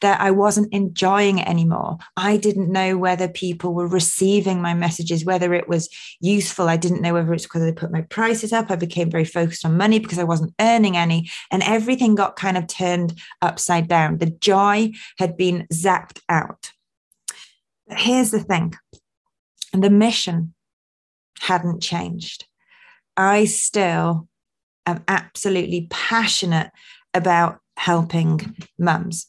that 0.00 0.21
I 0.21 0.30
wasn't 0.30 0.73
enjoying 0.73 1.38
it 1.38 1.49
anymore. 1.49 1.99
I 2.16 2.37
didn't 2.37 2.71
know 2.71 2.97
whether 2.97 3.28
people 3.28 3.75
were 3.75 3.87
receiving 3.87 4.62
my 4.62 4.75
messages, 4.75 5.25
whether 5.25 5.54
it 5.54 5.69
was 5.69 5.88
useful. 6.21 6.69
I 6.69 6.76
didn't 6.76 7.02
know 7.02 7.14
whether 7.14 7.33
it's 7.35 7.45
because 7.45 7.62
I 7.62 7.73
put 7.73 7.92
my 7.92 8.02
prices 8.02 8.52
up. 8.52 8.71
I 8.71 8.76
became 8.76 9.11
very 9.11 9.25
focused 9.25 9.64
on 9.64 9.76
money 9.76 9.99
because 9.99 10.19
I 10.19 10.25
wasn't 10.25 10.54
earning 10.61 10.97
any. 10.97 11.30
And 11.50 11.62
everything 11.62 12.14
got 12.14 12.37
kind 12.37 12.57
of 12.57 12.66
turned 12.66 13.19
upside 13.42 13.88
down. 13.88 14.19
The 14.19 14.30
joy 14.30 14.92
had 15.19 15.37
been 15.37 15.66
zapped 15.73 16.21
out. 16.28 16.73
But 17.88 17.99
here's 17.99 18.30
the 18.30 18.40
thing 18.40 18.75
the 19.73 19.91
mission 19.91 20.55
hadn't 21.41 21.83
changed. 21.83 22.47
I 23.17 23.45
still 23.45 24.29
am 24.87 25.05
absolutely 25.09 25.87
passionate 25.91 26.71
about 27.15 27.59
helping 27.77 28.57
mums. 28.79 29.27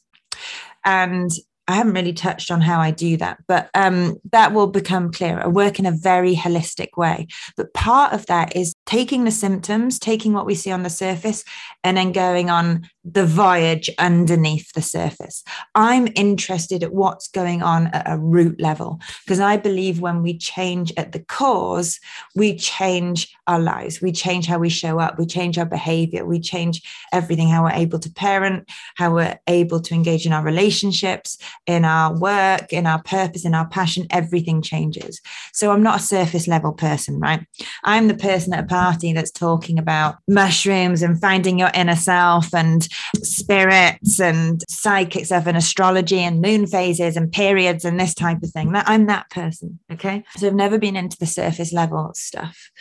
And 0.84 1.30
I 1.72 1.76
haven't 1.76 1.94
really 1.94 2.14
touched 2.14 2.52
on 2.52 2.62
how 2.62 2.80
I 2.80 2.92
do 2.92 3.18
that, 3.18 3.40
but 3.48 3.70
um, 3.74 4.18
that 4.32 4.54
will 4.54 4.68
become 4.68 5.12
clearer. 5.12 5.42
I 5.42 5.48
work 5.48 5.80
in 5.80 5.86
a 5.86 5.92
very 5.92 6.36
holistic 6.36 6.98
way. 6.98 7.28
But 7.56 7.74
part 7.74 8.14
of 8.14 8.26
that 8.28 8.56
is 8.56 8.74
taking 8.86 9.24
the 9.24 9.32
symptoms, 9.32 9.98
taking 10.00 10.34
what 10.34 10.46
we 10.46 10.56
see 10.56 10.72
on 10.72 10.84
the 10.84 10.90
surface, 10.90 11.44
and 11.84 11.98
then 11.98 12.12
going 12.12 12.50
on 12.50 12.88
the 13.04 13.26
voyage 13.26 13.90
underneath 13.98 14.72
the 14.74 14.82
surface. 14.82 15.44
I'm 15.74 16.08
interested 16.16 16.84
at 16.84 16.94
what's 16.94 17.28
going 17.28 17.64
on 17.64 17.88
at 17.88 18.04
a 18.06 18.18
root 18.18 18.62
level 18.62 19.00
because 19.26 19.40
I 19.40 19.58
believe 19.58 20.00
when 20.00 20.22
we 20.22 20.38
change 20.38 20.94
at 20.98 21.12
the 21.12 21.20
cause, 21.20 22.00
we 22.36 22.56
change 22.56 23.34
our 23.48 23.60
lives, 23.60 24.02
we 24.02 24.12
change 24.12 24.46
how 24.46 24.60
we 24.60 24.70
show 24.70 25.00
up, 25.00 25.18
we 25.18 25.26
change 25.26 25.58
our 25.58 25.66
behavior, 25.66 26.26
we 26.26 26.40
change 26.40 26.84
everything 27.12 27.50
how 27.50 27.64
we're 27.64 27.72
able 27.72 27.98
to 28.00 28.12
parent, 28.12 28.70
how 28.96 29.14
we're 29.14 29.40
able 29.48 29.80
to 29.80 29.96
engage 29.96 30.26
in 30.26 30.34
our 30.34 30.44
relationships, 30.44 31.40
in 31.68 31.86
our 31.86 32.18
work, 32.18 32.74
in 32.74 32.86
our 32.86 33.02
purpose, 33.04 33.46
in 33.46 33.54
our 33.54 33.68
passion, 33.68 34.08
everything 34.10 34.62
changes. 34.62 35.22
So 35.54 35.72
I'm 35.72 35.84
not 35.84 36.00
a 36.00 36.04
surface 36.04 36.48
level 36.48 36.74
person, 36.74 37.20
right? 37.20 37.46
I'm 37.84 38.08
the 38.08 38.16
person 38.16 38.54
at 38.54 38.64
a 38.64 38.68
party 38.68 39.14
that's 39.14 39.32
talking 39.32 39.78
about 39.78 40.16
mushrooms 40.28 41.02
and 41.02 41.20
finding 41.20 41.60
your 41.60 41.72
inner 41.74 41.96
self 41.96 42.54
and 42.54 42.88
spirits 43.18 44.20
and 44.20 44.64
psychic 44.68 45.26
stuff 45.26 45.46
and 45.46 45.58
astrology 45.58 46.20
and 46.20 46.42
moon 46.42 46.66
phases 46.68 47.16
and 47.16 47.32
periods 47.32 47.86
and 47.86 48.00
this 48.00 48.14
type 48.14 48.42
of 48.44 48.50
thing. 48.50 48.72
I'm 48.74 49.06
that 49.08 49.30
person. 49.30 49.80
Okay. 49.92 50.24
So 50.38 50.48
I've 50.48 50.56
never 50.56 50.78
been 50.78 50.96
into 50.96 51.18
the 51.18 51.26
surface 51.26 51.72
level 51.72 52.12
stuff. 52.16 52.72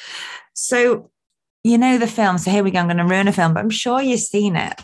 So 0.54 1.10
you 1.62 1.76
know 1.76 1.99
the 1.99 2.07
film. 2.07 2.38
So 2.38 2.50
here 2.50 2.64
we 2.64 2.71
go. 2.71 2.79
I'm 2.79 2.87
going 2.87 2.97
to 2.97 3.05
ruin 3.05 3.29
a 3.29 3.33
film, 3.33 3.55
but 3.55 3.61
I'm 3.61 3.71
sure 3.71 4.00
you've 4.00 4.21
seen 4.21 4.57
it. 4.57 4.81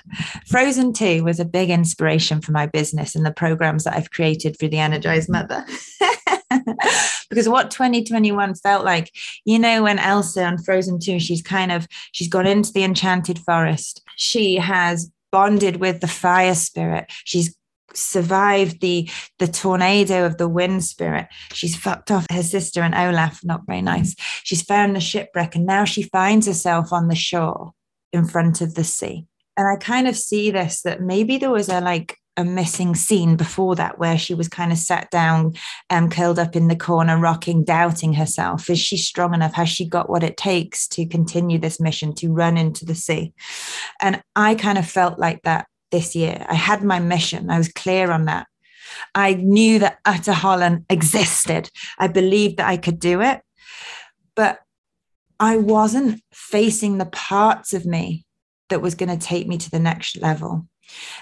Frozen 0.46 0.92
2 0.92 1.24
was 1.24 1.40
a 1.40 1.44
big 1.44 1.70
inspiration 1.70 2.40
for 2.40 2.52
my 2.52 2.66
business 2.66 3.14
and 3.14 3.24
the 3.24 3.32
programs 3.32 3.84
that 3.84 3.94
I've 3.94 4.10
created 4.10 4.58
through 4.58 4.68
the 4.68 4.78
Energized 4.78 5.30
Mother. 5.30 5.64
because 7.30 7.48
what 7.48 7.70
2021 7.70 8.54
felt 8.56 8.84
like, 8.84 9.10
you 9.44 9.58
know, 9.58 9.84
when 9.84 9.98
Elsa 9.98 10.44
on 10.44 10.58
Frozen 10.58 11.00
2, 11.00 11.18
she's 11.18 11.42
kind 11.42 11.72
of 11.72 11.88
she's 12.12 12.28
gone 12.28 12.46
into 12.46 12.72
the 12.72 12.84
enchanted 12.84 13.38
forest. 13.38 14.02
She 14.16 14.56
has 14.56 15.10
bonded 15.32 15.76
with 15.76 16.00
the 16.00 16.08
fire 16.08 16.54
spirit. 16.54 17.06
She's 17.24 17.56
survived 17.96 18.80
the 18.80 19.10
the 19.38 19.48
tornado 19.48 20.24
of 20.24 20.38
the 20.38 20.48
wind 20.48 20.84
spirit. 20.84 21.26
She's 21.52 21.76
fucked 21.76 22.10
off 22.10 22.26
her 22.30 22.42
sister 22.42 22.82
and 22.82 22.94
Olaf, 22.94 23.40
not 23.44 23.66
very 23.66 23.82
nice. 23.82 24.14
She's 24.42 24.62
found 24.62 24.94
the 24.94 25.00
shipwreck 25.00 25.54
and 25.54 25.66
now 25.66 25.84
she 25.84 26.02
finds 26.02 26.46
herself 26.46 26.92
on 26.92 27.08
the 27.08 27.14
shore 27.14 27.72
in 28.12 28.26
front 28.26 28.60
of 28.60 28.74
the 28.74 28.84
sea. 28.84 29.26
And 29.56 29.66
I 29.66 29.76
kind 29.76 30.06
of 30.06 30.16
see 30.16 30.50
this 30.50 30.82
that 30.82 31.00
maybe 31.00 31.38
there 31.38 31.50
was 31.50 31.68
a 31.68 31.80
like 31.80 32.18
a 32.36 32.44
missing 32.44 32.94
scene 32.94 33.36
before 33.36 33.74
that 33.76 33.98
where 33.98 34.18
she 34.18 34.34
was 34.34 34.48
kind 34.48 34.70
of 34.70 34.78
sat 34.78 35.10
down 35.10 35.54
and 35.88 36.04
um, 36.04 36.10
curled 36.10 36.38
up 36.38 36.54
in 36.54 36.68
the 36.68 36.76
corner, 36.76 37.18
rocking, 37.18 37.64
doubting 37.64 38.12
herself. 38.12 38.68
Is 38.68 38.78
she 38.78 38.96
strong 38.98 39.32
enough? 39.32 39.54
Has 39.54 39.70
she 39.70 39.88
got 39.88 40.10
what 40.10 40.22
it 40.22 40.36
takes 40.36 40.86
to 40.88 41.06
continue 41.06 41.58
this 41.58 41.80
mission, 41.80 42.14
to 42.16 42.32
run 42.32 42.58
into 42.58 42.84
the 42.84 42.94
sea? 42.94 43.32
And 44.02 44.22
I 44.34 44.54
kind 44.54 44.76
of 44.76 44.86
felt 44.86 45.18
like 45.18 45.42
that 45.42 45.66
this 45.96 46.14
year. 46.14 46.44
I 46.46 46.54
had 46.54 46.84
my 46.84 47.00
mission, 47.00 47.50
I 47.50 47.56
was 47.56 47.72
clear 47.72 48.10
on 48.10 48.26
that. 48.26 48.46
I 49.14 49.34
knew 49.34 49.78
that 49.78 50.04
Ahtohallan 50.04 50.84
existed. 50.90 51.70
I 51.98 52.08
believed 52.08 52.58
that 52.58 52.68
I 52.68 52.76
could 52.76 52.98
do 52.98 53.22
it, 53.22 53.40
but 54.34 54.58
I 55.40 55.56
wasn't 55.56 56.22
facing 56.32 56.98
the 56.98 57.06
parts 57.06 57.72
of 57.72 57.86
me 57.86 58.26
that 58.68 58.82
was 58.82 58.94
going 58.94 59.18
to 59.18 59.26
take 59.26 59.46
me 59.48 59.56
to 59.56 59.70
the 59.70 59.78
next 59.78 60.18
level. 60.18 60.66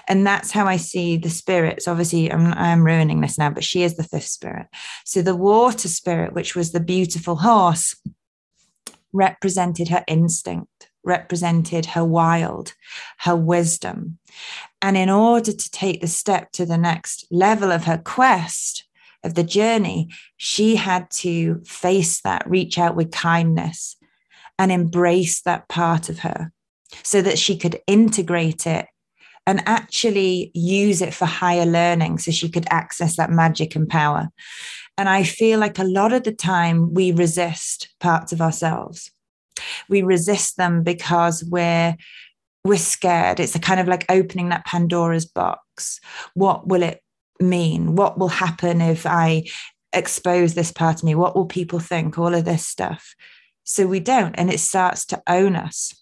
And 0.07 0.27
that's 0.27 0.51
how 0.51 0.65
I 0.65 0.77
see 0.77 1.17
the 1.17 1.29
spirits. 1.29 1.87
Obviously, 1.87 2.31
I'm, 2.31 2.53
I'm 2.53 2.85
ruining 2.85 3.21
this 3.21 3.37
now, 3.37 3.49
but 3.49 3.63
she 3.63 3.81
is 3.81 3.95
the 3.95 4.03
fifth 4.03 4.27
spirit. 4.27 4.67
So 5.05 5.21
the 5.21 5.35
water 5.35 5.87
spirit, 5.87 6.33
which 6.33 6.53
was 6.53 6.71
the 6.71 6.79
beautiful 6.79 7.37
horse, 7.37 7.95
represented 9.13 9.87
her 9.87 10.03
instinct, 10.07 10.89
represented 11.05 11.85
her 11.87 12.03
wild, 12.03 12.73
her 13.19 13.35
wisdom. 13.35 14.17
And 14.81 14.97
in 14.97 15.09
order 15.09 15.51
to 15.51 15.71
take 15.71 16.01
the 16.01 16.07
step 16.07 16.51
to 16.53 16.65
the 16.65 16.77
next 16.77 17.25
level 17.31 17.71
of 17.71 17.85
her 17.85 17.97
quest, 17.97 18.85
of 19.25 19.33
the 19.33 19.43
journey, 19.43 20.09
she 20.37 20.75
had 20.75 21.09
to 21.09 21.61
face 21.65 22.21
that, 22.21 22.47
reach 22.49 22.77
out 22.77 22.95
with 22.95 23.11
kindness 23.11 23.97
and 24.57 24.71
embrace 24.71 25.41
that 25.41 25.67
part 25.67 26.07
of 26.09 26.19
her 26.19 26.51
so 27.03 27.21
that 27.21 27.39
she 27.39 27.57
could 27.57 27.79
integrate 27.87 28.67
it 28.67 28.85
and 29.47 29.61
actually 29.65 30.51
use 30.53 31.01
it 31.01 31.13
for 31.13 31.25
higher 31.25 31.65
learning 31.65 32.17
so 32.17 32.31
she 32.31 32.49
could 32.49 32.65
access 32.69 33.17
that 33.17 33.29
magic 33.29 33.75
and 33.75 33.89
power. 33.89 34.29
And 34.97 35.09
I 35.09 35.23
feel 35.23 35.59
like 35.59 35.77
a 35.77 35.83
lot 35.83 36.13
of 36.13 36.23
the 36.23 36.31
time 36.31 36.93
we 36.93 37.11
resist 37.11 37.89
parts 37.99 38.31
of 38.31 38.41
ourselves. 38.41 39.11
We 39.89 40.01
resist 40.01 40.57
them 40.57 40.83
because 40.83 41.43
we're 41.43 41.95
we're 42.63 42.77
scared. 42.77 43.39
It's 43.39 43.55
a 43.55 43.59
kind 43.59 43.79
of 43.79 43.87
like 43.87 44.05
opening 44.09 44.49
that 44.49 44.65
Pandora's 44.65 45.25
box. 45.25 45.99
What 46.33 46.67
will 46.67 46.81
it 46.81 47.01
mean? 47.39 47.95
What 47.95 48.17
will 48.17 48.27
happen 48.27 48.81
if 48.81 49.05
I 49.05 49.43
expose 49.93 50.55
this 50.55 50.71
part 50.71 50.97
of 50.97 51.03
me? 51.03 51.13
What 51.13 51.35
will 51.35 51.45
people 51.45 51.79
think? 51.79 52.17
All 52.17 52.33
of 52.33 52.43
this 52.43 52.65
stuff. 52.65 53.13
So 53.63 53.87
we 53.87 53.99
don't, 53.99 54.35
and 54.35 54.51
it 54.51 54.59
starts 54.59 55.05
to 55.07 55.21
own 55.27 55.55
us. 55.55 55.93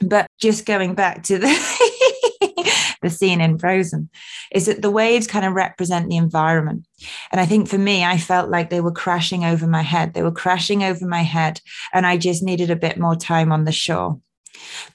But 0.00 0.26
just 0.40 0.66
going 0.66 0.94
back 0.94 1.22
to 1.24 1.38
the 1.38 1.48
the 3.02 3.10
scene 3.10 3.40
in 3.40 3.58
Frozen, 3.58 4.10
is 4.52 4.66
that 4.66 4.82
the 4.82 4.90
waves 4.90 5.26
kind 5.26 5.44
of 5.44 5.54
represent 5.54 6.08
the 6.08 6.16
environment. 6.16 6.86
And 7.30 7.40
I 7.40 7.46
think 7.46 7.68
for 7.68 7.78
me, 7.78 8.04
I 8.04 8.18
felt 8.18 8.50
like 8.50 8.70
they 8.70 8.80
were 8.80 8.92
crashing 8.92 9.44
over 9.44 9.66
my 9.66 9.82
head. 9.82 10.14
They 10.14 10.22
were 10.22 10.32
crashing 10.32 10.82
over 10.82 11.06
my 11.06 11.22
head, 11.22 11.60
and 11.92 12.06
I 12.06 12.16
just 12.16 12.42
needed 12.42 12.70
a 12.70 12.76
bit 12.76 12.98
more 12.98 13.16
time 13.16 13.52
on 13.52 13.64
the 13.64 13.72
shore. 13.72 14.20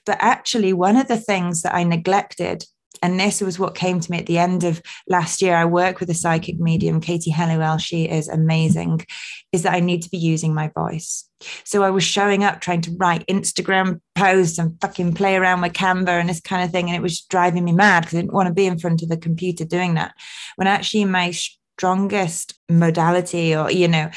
But 0.05 0.17
actually, 0.19 0.73
one 0.73 0.97
of 0.97 1.07
the 1.07 1.17
things 1.17 1.61
that 1.61 1.73
I 1.73 1.83
neglected 1.83 2.65
and 3.03 3.19
this 3.19 3.41
was 3.41 3.59
what 3.59 3.75
came 3.75 3.99
to 3.99 4.11
me 4.11 4.17
at 4.17 4.27
the 4.27 4.37
end 4.37 4.63
of 4.63 4.81
last 5.09 5.41
year. 5.41 5.55
I 5.55 5.65
work 5.65 5.99
with 5.99 6.09
a 6.09 6.13
psychic 6.13 6.57
medium, 6.57 7.01
Katie 7.01 7.33
Helliwell. 7.33 7.79
She 7.79 8.05
is 8.05 8.29
amazing. 8.29 9.05
Is 9.51 9.63
that 9.63 9.73
I 9.73 9.81
need 9.81 10.01
to 10.03 10.09
be 10.09 10.17
using 10.17 10.53
my 10.53 10.69
voice. 10.69 11.27
So 11.65 11.83
I 11.83 11.89
was 11.89 12.05
showing 12.05 12.45
up 12.45 12.61
trying 12.61 12.79
to 12.81 12.95
write 12.95 13.27
Instagram 13.27 13.99
posts 14.15 14.57
and 14.57 14.79
fucking 14.79 15.15
play 15.15 15.35
around 15.35 15.61
with 15.61 15.73
Canva 15.73 16.07
and 16.07 16.29
this 16.29 16.39
kind 16.39 16.63
of 16.63 16.71
thing. 16.71 16.87
And 16.87 16.95
it 16.95 17.01
was 17.01 17.21
driving 17.21 17.65
me 17.65 17.73
mad 17.73 18.03
because 18.03 18.17
I 18.17 18.21
didn't 18.21 18.33
want 18.33 18.47
to 18.47 18.53
be 18.53 18.65
in 18.65 18.79
front 18.79 19.03
of 19.03 19.09
the 19.09 19.17
computer 19.17 19.65
doing 19.65 19.95
that. 19.95 20.13
When 20.55 20.69
actually 20.69 21.03
my 21.03 21.31
strongest 21.31 22.57
modality 22.69 23.53
or, 23.53 23.69
you 23.69 23.89
know, 23.89 24.11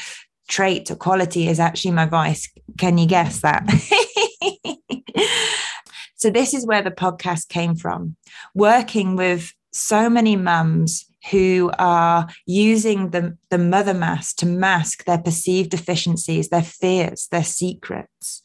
trait 0.47 0.89
or 0.89 0.95
quality 0.95 1.49
is 1.49 1.59
actually 1.59 1.91
my 1.91 2.05
voice. 2.05 2.49
Can 2.77 2.97
you 2.97 3.05
guess 3.05 3.41
that? 3.41 3.67
so, 6.17 6.29
this 6.29 6.53
is 6.53 6.65
where 6.65 6.81
the 6.81 6.91
podcast 6.91 7.47
came 7.49 7.75
from 7.75 8.15
working 8.53 9.15
with 9.15 9.53
so 9.71 10.09
many 10.09 10.35
mums 10.35 11.05
who 11.31 11.71
are 11.77 12.27
using 12.45 13.09
the, 13.09 13.37
the 13.49 13.57
mother 13.57 13.93
mask 13.93 14.37
to 14.37 14.45
mask 14.45 15.03
their 15.05 15.17
perceived 15.17 15.71
deficiencies, 15.71 16.49
their 16.49 16.63
fears, 16.63 17.27
their 17.31 17.43
secrets. 17.43 18.41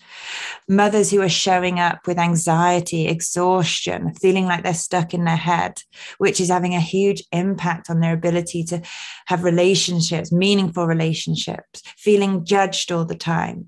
Mothers 0.68 1.10
who 1.10 1.20
are 1.20 1.28
showing 1.28 1.78
up 1.78 2.06
with 2.06 2.18
anxiety, 2.18 3.06
exhaustion, 3.06 4.14
feeling 4.14 4.46
like 4.46 4.62
they're 4.62 4.74
stuck 4.74 5.14
in 5.14 5.24
their 5.24 5.36
head, 5.36 5.80
which 6.18 6.40
is 6.40 6.48
having 6.50 6.74
a 6.74 6.80
huge 6.80 7.22
impact 7.32 7.90
on 7.90 8.00
their 8.00 8.14
ability 8.14 8.64
to 8.64 8.82
have 9.26 9.44
relationships, 9.44 10.32
meaningful 10.32 10.86
relationships, 10.86 11.82
feeling 11.96 12.44
judged 12.44 12.90
all 12.90 13.04
the 13.04 13.14
time, 13.14 13.66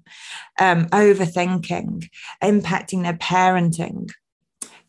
um, 0.60 0.86
overthinking, 0.86 2.08
impacting 2.42 3.02
their 3.02 3.14
parenting 3.14 4.10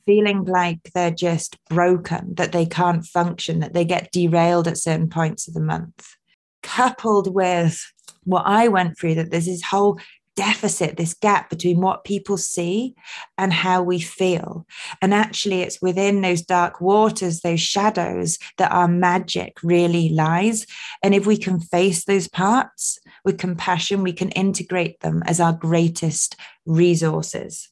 feeling 0.05 0.45
like 0.45 0.91
they're 0.93 1.11
just 1.11 1.57
broken, 1.69 2.35
that 2.35 2.51
they 2.51 2.65
can't 2.65 3.05
function, 3.05 3.59
that 3.59 3.73
they 3.73 3.85
get 3.85 4.11
derailed 4.11 4.67
at 4.67 4.77
certain 4.77 5.09
points 5.09 5.47
of 5.47 5.53
the 5.53 5.59
month, 5.59 6.15
coupled 6.63 7.33
with 7.33 7.91
what 8.23 8.43
I 8.45 8.67
went 8.67 8.97
through, 8.97 9.15
that 9.15 9.31
there's 9.31 9.45
this 9.45 9.63
whole 9.63 9.99
deficit, 10.35 10.97
this 10.97 11.13
gap 11.13 11.49
between 11.49 11.79
what 11.79 12.03
people 12.03 12.37
see 12.37 12.93
and 13.37 13.53
how 13.53 13.81
we 13.81 13.99
feel. 13.99 14.65
And 15.01 15.13
actually, 15.13 15.61
it's 15.61 15.81
within 15.81 16.21
those 16.21 16.41
dark 16.41 16.81
waters, 16.81 17.41
those 17.41 17.61
shadows, 17.61 18.37
that 18.57 18.71
our 18.71 18.87
magic 18.87 19.57
really 19.63 20.09
lies. 20.09 20.65
And 21.01 21.15
if 21.15 21.25
we 21.25 21.37
can 21.37 21.59
face 21.59 22.03
those 22.03 22.27
parts 22.27 22.99
with 23.23 23.37
compassion, 23.37 24.03
we 24.03 24.13
can 24.13 24.29
integrate 24.31 24.99
them 24.99 25.23
as 25.25 25.39
our 25.39 25.53
greatest 25.53 26.35
resources. 26.65 27.69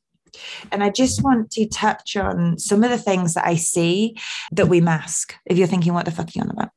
And 0.72 0.84
I 0.84 0.90
just 0.90 1.24
want 1.24 1.52
to 1.52 1.68
touch 1.68 2.16
on 2.16 2.58
some 2.58 2.84
of 2.84 2.90
the 2.90 2.98
things 2.98 3.34
that 3.34 3.46
I 3.46 3.56
see 3.56 4.18
that 4.52 4.68
we 4.68 4.82
mask. 4.82 5.36
If 5.46 5.58
you're 5.58 5.68
thinking, 5.68 5.94
what 5.94 6.06
the 6.06 6.12
fuck 6.12 6.28
are 6.28 6.32
you 6.34 6.42
on 6.42 6.50
about? 6.50 6.70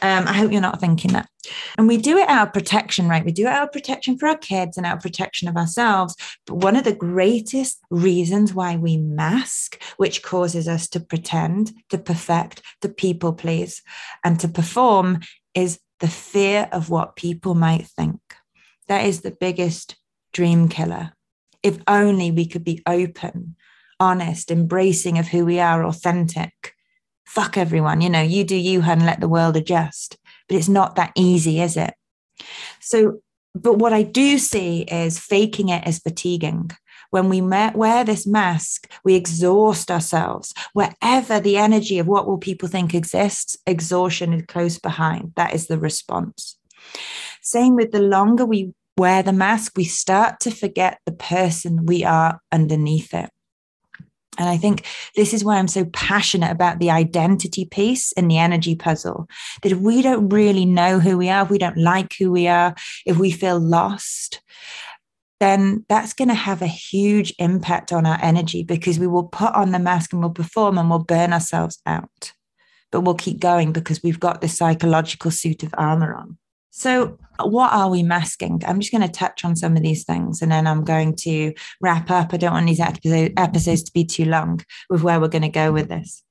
Um, 0.00 0.26
I 0.26 0.32
hope 0.32 0.52
you're 0.52 0.60
not 0.60 0.80
thinking 0.80 1.12
that. 1.12 1.28
And 1.76 1.88
we 1.88 1.96
do 1.96 2.18
it 2.18 2.28
out 2.28 2.48
of 2.48 2.54
protection, 2.54 3.08
right? 3.08 3.24
We 3.24 3.32
do 3.32 3.46
it 3.46 3.52
out 3.52 3.64
of 3.64 3.72
protection 3.72 4.16
for 4.16 4.28
our 4.28 4.36
kids 4.36 4.76
and 4.76 4.86
out 4.86 4.98
of 4.98 5.02
protection 5.02 5.48
of 5.48 5.56
ourselves. 5.56 6.16
But 6.46 6.56
one 6.56 6.76
of 6.76 6.84
the 6.84 6.94
greatest 6.94 7.80
reasons 7.90 8.54
why 8.54 8.76
we 8.76 8.96
mask, 8.96 9.82
which 9.96 10.22
causes 10.22 10.68
us 10.68 10.88
to 10.90 11.00
pretend, 11.00 11.72
to 11.90 11.98
perfect, 11.98 12.62
to 12.82 12.88
people 12.88 13.32
please, 13.32 13.82
and 14.24 14.38
to 14.40 14.48
perform, 14.48 15.20
is 15.54 15.80
the 16.00 16.08
fear 16.08 16.68
of 16.72 16.90
what 16.90 17.16
people 17.16 17.54
might 17.54 17.86
think. 17.86 18.20
That 18.88 19.04
is 19.04 19.20
the 19.20 19.30
biggest 19.30 19.96
dream 20.32 20.68
killer 20.68 21.12
if 21.62 21.78
only 21.86 22.30
we 22.30 22.46
could 22.46 22.64
be 22.64 22.82
open, 22.86 23.56
honest, 24.00 24.50
embracing 24.50 25.18
of 25.18 25.28
who 25.28 25.44
we 25.44 25.60
are, 25.60 25.84
authentic. 25.84 26.74
Fuck 27.24 27.56
everyone, 27.56 28.00
you 28.00 28.10
know, 28.10 28.20
you 28.22 28.44
do 28.44 28.56
you 28.56 28.82
and 28.82 29.06
let 29.06 29.20
the 29.20 29.28
world 29.28 29.56
adjust. 29.56 30.18
But 30.48 30.56
it's 30.56 30.68
not 30.68 30.96
that 30.96 31.12
easy, 31.16 31.60
is 31.60 31.76
it? 31.76 31.94
So, 32.80 33.20
but 33.54 33.78
what 33.78 33.92
I 33.92 34.02
do 34.02 34.38
see 34.38 34.82
is 34.82 35.18
faking 35.18 35.68
it 35.68 35.86
is 35.86 35.98
fatiguing. 35.98 36.72
When 37.10 37.28
we 37.28 37.42
wear 37.42 38.04
this 38.04 38.26
mask, 38.26 38.90
we 39.04 39.14
exhaust 39.14 39.90
ourselves. 39.90 40.54
Wherever 40.72 41.40
the 41.40 41.58
energy 41.58 41.98
of 41.98 42.06
what 42.06 42.26
will 42.26 42.38
people 42.38 42.68
think 42.68 42.94
exists, 42.94 43.56
exhaustion 43.66 44.32
is 44.32 44.44
close 44.48 44.78
behind. 44.78 45.32
That 45.36 45.54
is 45.54 45.66
the 45.66 45.78
response. 45.78 46.56
Same 47.42 47.76
with 47.76 47.92
the 47.92 48.00
longer 48.00 48.46
we 48.46 48.72
wear 49.02 49.20
the 49.24 49.32
mask, 49.32 49.72
we 49.76 49.84
start 49.84 50.38
to 50.38 50.52
forget 50.52 51.00
the 51.06 51.12
person 51.12 51.86
we 51.86 52.04
are 52.04 52.40
underneath 52.52 53.12
it. 53.12 53.28
And 54.38 54.48
I 54.48 54.56
think 54.56 54.86
this 55.16 55.34
is 55.34 55.42
why 55.42 55.56
I'm 55.56 55.66
so 55.66 55.86
passionate 55.86 56.52
about 56.52 56.78
the 56.78 56.92
identity 56.92 57.64
piece 57.64 58.12
in 58.12 58.28
the 58.28 58.38
energy 58.38 58.76
puzzle. 58.76 59.28
That 59.62 59.72
if 59.72 59.78
we 59.78 60.02
don't 60.02 60.28
really 60.28 60.64
know 60.64 61.00
who 61.00 61.18
we 61.18 61.28
are, 61.28 61.42
if 61.42 61.50
we 61.50 61.58
don't 61.58 61.76
like 61.76 62.14
who 62.16 62.30
we 62.30 62.46
are, 62.46 62.76
if 63.04 63.18
we 63.18 63.32
feel 63.32 63.58
lost, 63.58 64.40
then 65.40 65.84
that's 65.88 66.14
going 66.14 66.28
to 66.28 66.34
have 66.34 66.62
a 66.62 66.68
huge 66.68 67.34
impact 67.40 67.92
on 67.92 68.06
our 68.06 68.20
energy 68.22 68.62
because 68.62 69.00
we 69.00 69.08
will 69.08 69.24
put 69.24 69.52
on 69.52 69.72
the 69.72 69.80
mask 69.80 70.12
and 70.12 70.22
we'll 70.22 70.30
perform 70.30 70.78
and 70.78 70.88
we'll 70.88 71.00
burn 71.00 71.32
ourselves 71.32 71.80
out. 71.86 72.32
But 72.92 73.00
we'll 73.00 73.16
keep 73.16 73.40
going 73.40 73.72
because 73.72 74.00
we've 74.00 74.20
got 74.20 74.42
this 74.42 74.56
psychological 74.56 75.32
suit 75.32 75.64
of 75.64 75.74
armor 75.76 76.14
on. 76.14 76.38
So, 76.74 77.18
uh, 77.38 77.46
what 77.46 77.70
are 77.74 77.90
we 77.90 78.02
masking? 78.02 78.62
I'm 78.66 78.80
just 78.80 78.90
going 78.90 79.06
to 79.06 79.08
touch 79.08 79.44
on 79.44 79.56
some 79.56 79.76
of 79.76 79.82
these 79.82 80.04
things 80.04 80.40
and 80.40 80.50
then 80.50 80.66
I'm 80.66 80.84
going 80.84 81.14
to 81.16 81.52
wrap 81.82 82.10
up. 82.10 82.32
I 82.32 82.38
don't 82.38 82.54
want 82.54 82.66
these 82.66 82.80
episodes 82.80 83.82
to 83.82 83.92
be 83.92 84.06
too 84.06 84.24
long 84.24 84.62
with 84.88 85.02
where 85.02 85.20
we're 85.20 85.28
going 85.28 85.42
to 85.42 85.50
go 85.50 85.70
with 85.70 85.90
this. 85.90 86.22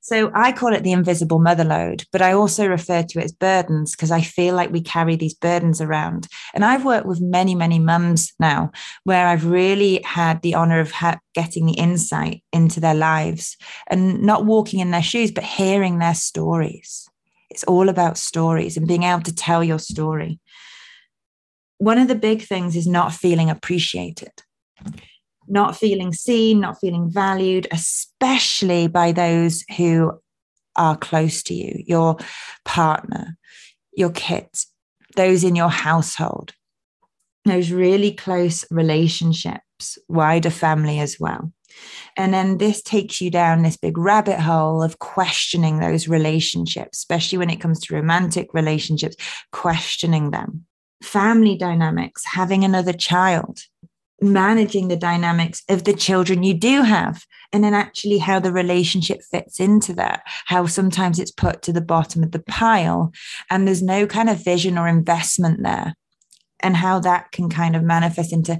So, 0.00 0.30
I 0.34 0.52
call 0.52 0.72
it 0.72 0.84
the 0.84 0.92
invisible 0.92 1.38
mother 1.38 1.64
load, 1.64 2.04
but 2.12 2.22
I 2.22 2.32
also 2.32 2.66
refer 2.66 3.02
to 3.02 3.18
it 3.20 3.24
as 3.24 3.32
burdens 3.32 3.94
because 3.94 4.10
I 4.10 4.22
feel 4.22 4.54
like 4.54 4.72
we 4.72 4.80
carry 4.80 5.16
these 5.16 5.34
burdens 5.34 5.82
around. 5.82 6.28
And 6.54 6.64
I've 6.64 6.86
worked 6.86 7.06
with 7.06 7.20
many, 7.20 7.54
many 7.54 7.78
mums 7.78 8.32
now 8.40 8.72
where 9.04 9.26
I've 9.26 9.44
really 9.44 10.00
had 10.02 10.40
the 10.40 10.54
honor 10.54 10.80
of 10.80 10.92
ha- 10.92 11.20
getting 11.34 11.66
the 11.66 11.74
insight 11.74 12.42
into 12.54 12.80
their 12.80 12.94
lives 12.94 13.58
and 13.88 14.22
not 14.22 14.46
walking 14.46 14.80
in 14.80 14.92
their 14.92 15.02
shoes, 15.02 15.30
but 15.30 15.44
hearing 15.44 15.98
their 15.98 16.14
stories 16.14 17.06
it's 17.50 17.64
all 17.64 17.88
about 17.88 18.18
stories 18.18 18.76
and 18.76 18.86
being 18.86 19.04
able 19.04 19.22
to 19.22 19.34
tell 19.34 19.64
your 19.64 19.78
story. 19.78 20.40
One 21.78 21.98
of 21.98 22.08
the 22.08 22.14
big 22.14 22.42
things 22.42 22.76
is 22.76 22.86
not 22.86 23.12
feeling 23.12 23.50
appreciated, 23.50 24.32
not 25.46 25.76
feeling 25.76 26.12
seen, 26.12 26.60
not 26.60 26.78
feeling 26.80 27.10
valued, 27.10 27.68
especially 27.70 28.88
by 28.88 29.12
those 29.12 29.64
who 29.76 30.12
are 30.76 30.96
close 30.96 31.42
to 31.44 31.54
you, 31.54 31.82
your 31.86 32.16
partner, 32.64 33.36
your 33.92 34.10
kids, 34.10 34.66
those 35.16 35.44
in 35.44 35.56
your 35.56 35.70
household, 35.70 36.52
those 37.44 37.70
really 37.70 38.12
close 38.12 38.64
relationships, 38.70 39.98
wider 40.08 40.50
family 40.50 40.98
as 40.98 41.16
well. 41.18 41.52
And 42.16 42.34
then 42.34 42.58
this 42.58 42.82
takes 42.82 43.20
you 43.20 43.30
down 43.30 43.62
this 43.62 43.76
big 43.76 43.96
rabbit 43.96 44.40
hole 44.40 44.82
of 44.82 44.98
questioning 44.98 45.78
those 45.78 46.08
relationships, 46.08 46.98
especially 46.98 47.38
when 47.38 47.50
it 47.50 47.60
comes 47.60 47.80
to 47.80 47.94
romantic 47.94 48.52
relationships, 48.54 49.16
questioning 49.52 50.30
them. 50.30 50.66
Family 51.02 51.56
dynamics, 51.56 52.24
having 52.24 52.64
another 52.64 52.92
child, 52.92 53.60
managing 54.20 54.88
the 54.88 54.96
dynamics 54.96 55.62
of 55.68 55.84
the 55.84 55.92
children 55.92 56.42
you 56.42 56.54
do 56.54 56.82
have, 56.82 57.24
and 57.52 57.62
then 57.62 57.72
actually 57.72 58.18
how 58.18 58.40
the 58.40 58.52
relationship 58.52 59.20
fits 59.22 59.60
into 59.60 59.92
that, 59.92 60.22
how 60.46 60.66
sometimes 60.66 61.20
it's 61.20 61.30
put 61.30 61.62
to 61.62 61.72
the 61.72 61.80
bottom 61.80 62.24
of 62.24 62.32
the 62.32 62.40
pile 62.40 63.12
and 63.48 63.66
there's 63.66 63.82
no 63.82 64.06
kind 64.06 64.28
of 64.28 64.44
vision 64.44 64.76
or 64.76 64.88
investment 64.88 65.62
there, 65.62 65.94
and 66.60 66.76
how 66.76 66.98
that 66.98 67.30
can 67.30 67.48
kind 67.48 67.76
of 67.76 67.84
manifest 67.84 68.32
into 68.32 68.58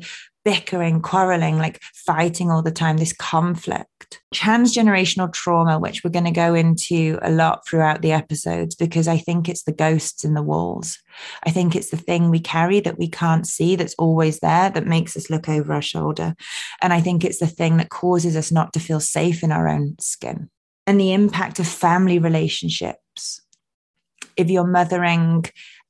bickering, 0.49 1.03
quarreling, 1.03 1.59
like 1.59 1.79
fighting 1.93 2.51
all 2.51 2.63
the 2.63 2.71
time, 2.71 2.97
this 2.97 3.13
conflict. 3.13 4.19
Transgenerational 4.35 5.31
trauma, 5.31 5.79
which 5.79 6.03
we're 6.03 6.11
going 6.11 6.25
to 6.25 6.31
go 6.31 6.55
into 6.55 7.19
a 7.21 7.31
lot 7.31 7.67
throughout 7.67 8.01
the 8.01 8.13
episodes, 8.13 8.75
because 8.75 9.07
I 9.09 9.19
think 9.19 9.47
it's 9.47 9.65
the 9.65 9.75
ghosts 9.75 10.25
in 10.25 10.33
the 10.33 10.43
walls. 10.43 10.97
I 11.45 11.51
think 11.51 11.77
it's 11.77 11.91
the 11.91 11.99
thing 11.99 12.31
we 12.31 12.41
carry 12.41 12.81
that 12.81 12.99
we 12.99 13.09
can't 13.11 13.47
see, 13.47 13.77
that's 13.77 13.95
always 13.99 14.41
there, 14.41 14.71
that 14.71 14.87
makes 14.87 15.19
us 15.19 15.29
look 15.29 15.51
over 15.51 15.75
our 15.75 15.83
shoulder. 15.83 16.35
And 16.81 16.95
I 16.95 17.03
think 17.03 17.27
it's 17.27 17.41
the 17.41 17.47
thing 17.47 17.77
that 17.77 17.91
causes 17.91 18.35
us 18.35 18.51
not 18.51 18.73
to 18.73 18.81
feel 18.81 19.01
safe 19.01 19.43
in 19.43 19.53
our 19.53 19.69
own 19.69 19.97
skin. 20.01 20.49
And 20.87 20.99
the 20.99 21.13
impact 21.13 21.59
of 21.59 21.69
family 21.69 22.19
relationships. 22.19 23.43
If 24.39 24.49
you're 24.49 24.67
mothering, 24.67 25.45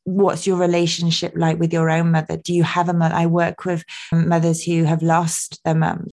what's 0.09 0.47
your 0.47 0.57
relationship 0.57 1.33
like 1.37 1.59
with 1.59 1.73
your 1.73 1.91
own 1.91 2.11
mother? 2.11 2.37
Do 2.37 2.55
you 2.55 2.63
have 2.63 2.89
a 2.89 2.95
mother? 2.95 3.15
I 3.15 3.27
work 3.27 3.65
with 3.65 3.85
mothers 4.13 4.63
who 4.63 4.85
have 4.85 5.03
lost 5.03 5.61
their 5.65 5.75
mum, 5.75 6.09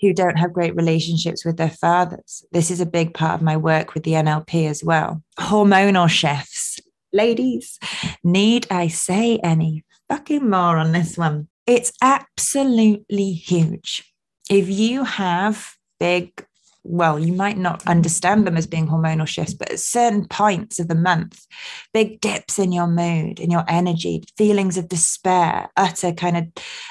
who 0.00 0.12
don't 0.12 0.38
have 0.38 0.52
great 0.52 0.76
relationships 0.76 1.44
with 1.44 1.56
their 1.56 1.70
fathers. 1.70 2.44
This 2.52 2.70
is 2.70 2.80
a 2.80 2.86
big 2.86 3.14
part 3.14 3.34
of 3.34 3.42
my 3.42 3.56
work 3.56 3.94
with 3.94 4.02
the 4.04 4.12
NLP 4.12 4.68
as 4.68 4.84
well. 4.84 5.22
Hormonal 5.38 6.08
chefs, 6.08 6.78
Ladies, 7.12 7.78
need 8.22 8.66
I 8.70 8.88
say 8.88 9.38
any 9.38 9.84
fucking 10.10 10.48
more 10.48 10.76
on 10.76 10.92
this 10.92 11.16
one? 11.16 11.48
It's 11.66 11.92
absolutely 12.02 13.32
huge. 13.32 14.04
If 14.50 14.68
you 14.68 15.04
have 15.04 15.72
big 15.98 16.44
well, 16.88 17.18
you 17.18 17.32
might 17.32 17.58
not 17.58 17.86
understand 17.86 18.46
them 18.46 18.56
as 18.56 18.66
being 18.66 18.88
hormonal 18.88 19.28
shifts, 19.28 19.54
but 19.54 19.70
at 19.70 19.78
certain 19.78 20.26
points 20.26 20.78
of 20.78 20.88
the 20.88 20.94
month, 20.94 21.46
big 21.92 22.20
dips 22.20 22.58
in 22.58 22.72
your 22.72 22.86
mood, 22.86 23.38
in 23.38 23.50
your 23.50 23.64
energy, 23.68 24.24
feelings 24.36 24.78
of 24.78 24.88
despair, 24.88 25.68
utter 25.76 26.12
kind 26.12 26.36
of 26.36 26.44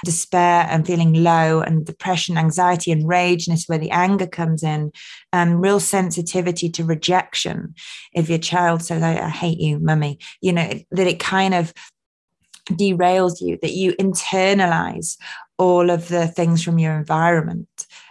despair 0.06 0.68
and 0.70 0.86
feeling 0.86 1.14
low, 1.14 1.62
and 1.62 1.86
depression, 1.86 2.38
anxiety, 2.38 2.92
and 2.92 3.08
rage. 3.08 3.48
And 3.48 3.58
is 3.58 3.68
where 3.68 3.80
the 3.80 3.92
anger 3.92 4.28
comes 4.28 4.64
in, 4.64 4.92
and 5.34 5.62
real 5.62 5.80
sensitivity 5.80 6.70
to 6.70 6.84
rejection. 6.84 7.74
If 8.14 8.30
your 8.30 8.40
child 8.40 8.84
says, 8.84 9.02
I, 9.02 9.18
I 9.20 9.30
hate 9.30 9.60
you, 9.60 9.80
mummy, 9.80 10.20
you 10.42 10.54
know, 10.54 10.70
that 10.92 11.08
it 11.08 11.20
kind 11.20 11.54
of 11.54 11.74
derails 12.70 13.42
you, 13.42 13.58
that 13.62 13.72
you 13.72 13.94
internalize 13.94 15.18
all 15.58 15.90
of 15.90 16.08
the 16.08 16.28
things 16.28 16.64
from 16.64 16.78
your 16.78 16.96
environment 16.96 17.68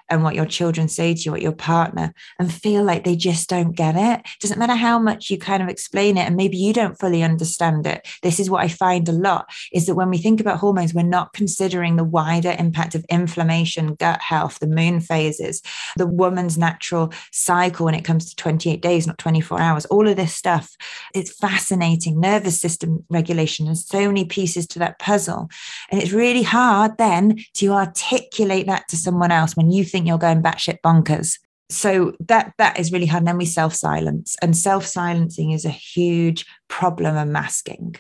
and 0.09 0.23
what 0.23 0.35
your 0.35 0.47
children 0.47 0.89
say 0.89 1.15
to 1.15 1.21
you, 1.21 1.33
what 1.33 1.43
your 1.43 1.53
partner, 1.53 2.15
and 2.39 2.53
feel 2.53 2.85
like 2.85 3.05
they 3.05 3.17
just 3.17 3.49
don't 3.49 3.73
get 3.73 3.95
it. 3.97 4.27
Doesn't 4.41 4.59
matter 4.59 4.75
how 4.75 4.99
much 4.99 5.31
you 5.31 5.39
kind 5.39 5.63
of 5.63 5.69
explain 5.69 6.17
it, 6.17 6.27
and 6.27 6.37
maybe 6.37 6.57
you 6.57 6.73
don't 6.73 6.99
fully 6.99 7.23
understand 7.23 7.87
it. 7.87 8.07
This 8.23 8.41
is 8.41 8.51
what 8.51 8.65
I 8.65 8.69
find 8.69 9.09
a 9.09 9.13
lot 9.13 9.51
is 9.73 9.87
that 9.87 9.95
when 9.95 10.11
we 10.11 10.19
think 10.19 10.41
about 10.41 10.59
hormones, 10.59 10.95
we're 10.95 11.03
not 11.03 11.33
considering 11.33 11.97
the 11.97 12.05
wider 12.05 12.55
impact 12.59 12.95
of 12.95 13.05
inflammation, 13.09 13.95
gut 13.95 14.21
health, 14.21 14.59
the 14.59 14.67
moon 14.67 15.01
phases, 15.01 15.63
the 15.97 16.07
woman's 16.07 16.59
natural 16.59 17.13
cycle 17.33 17.87
when 17.87 17.95
it 17.95 18.05
comes 18.05 18.29
to 18.29 18.37
28 18.37 18.81
days, 18.81 19.07
not 19.07 19.19
24 19.19 19.61
hours, 19.61 19.87
all 19.87 20.09
of 20.09 20.17
this 20.17 20.35
stuff. 20.35 20.77
It's 21.15 21.37
fascinating. 21.37 22.21
Nervous 22.21 22.61
system 22.61 23.05
regulation 23.11 23.67
and 23.67 23.79
so 23.79 24.07
many 24.07 24.25
pieces 24.25 24.67
to 24.69 24.79
that 24.79 24.99
puzzle. 24.99 25.49
And 25.91 26.01
it's 26.01 26.13
really 26.13 26.43
hard 26.43 26.99
then 26.99 27.39
to 27.55 27.73
articulate 27.73 28.67
that 28.67 28.89
to 28.89 28.97
someone 28.97 29.31
else 29.31 29.57
when 29.57 29.71
you 29.71 29.85
think 29.85 29.96
you're 30.05 30.19
going 30.19 30.43
batshit 30.43 30.79
bonkers. 30.85 31.39
So 31.71 32.15
that 32.21 32.53
that 32.59 32.79
is 32.79 32.93
really 32.93 33.07
hard. 33.07 33.23
And 33.23 33.29
then 33.29 33.39
we 33.39 33.47
self-silence. 33.47 34.37
And 34.43 34.57
self-silencing 34.57 35.53
is 35.53 35.65
a 35.65 35.71
huge 35.71 36.45
problem 36.69 37.17
of 37.17 37.29
masking 37.29 37.95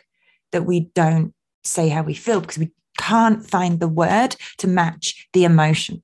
that 0.52 0.66
we 0.66 0.90
don't 0.94 1.32
say 1.64 1.88
how 1.88 2.02
we 2.02 2.14
feel 2.14 2.40
because 2.40 2.58
we 2.58 2.72
can't 2.98 3.48
find 3.48 3.80
the 3.80 3.88
word 3.88 4.36
to 4.58 4.68
match 4.68 5.28
the 5.32 5.44
emotion 5.44 6.02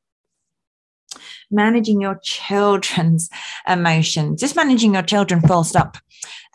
managing 1.53 2.01
your 2.01 2.19
children's 2.23 3.29
emotions, 3.69 4.41
just 4.41 4.57
managing 4.57 4.95
your 4.95 5.03
children 5.03 5.41
full 5.41 5.65
stop, 5.65 5.99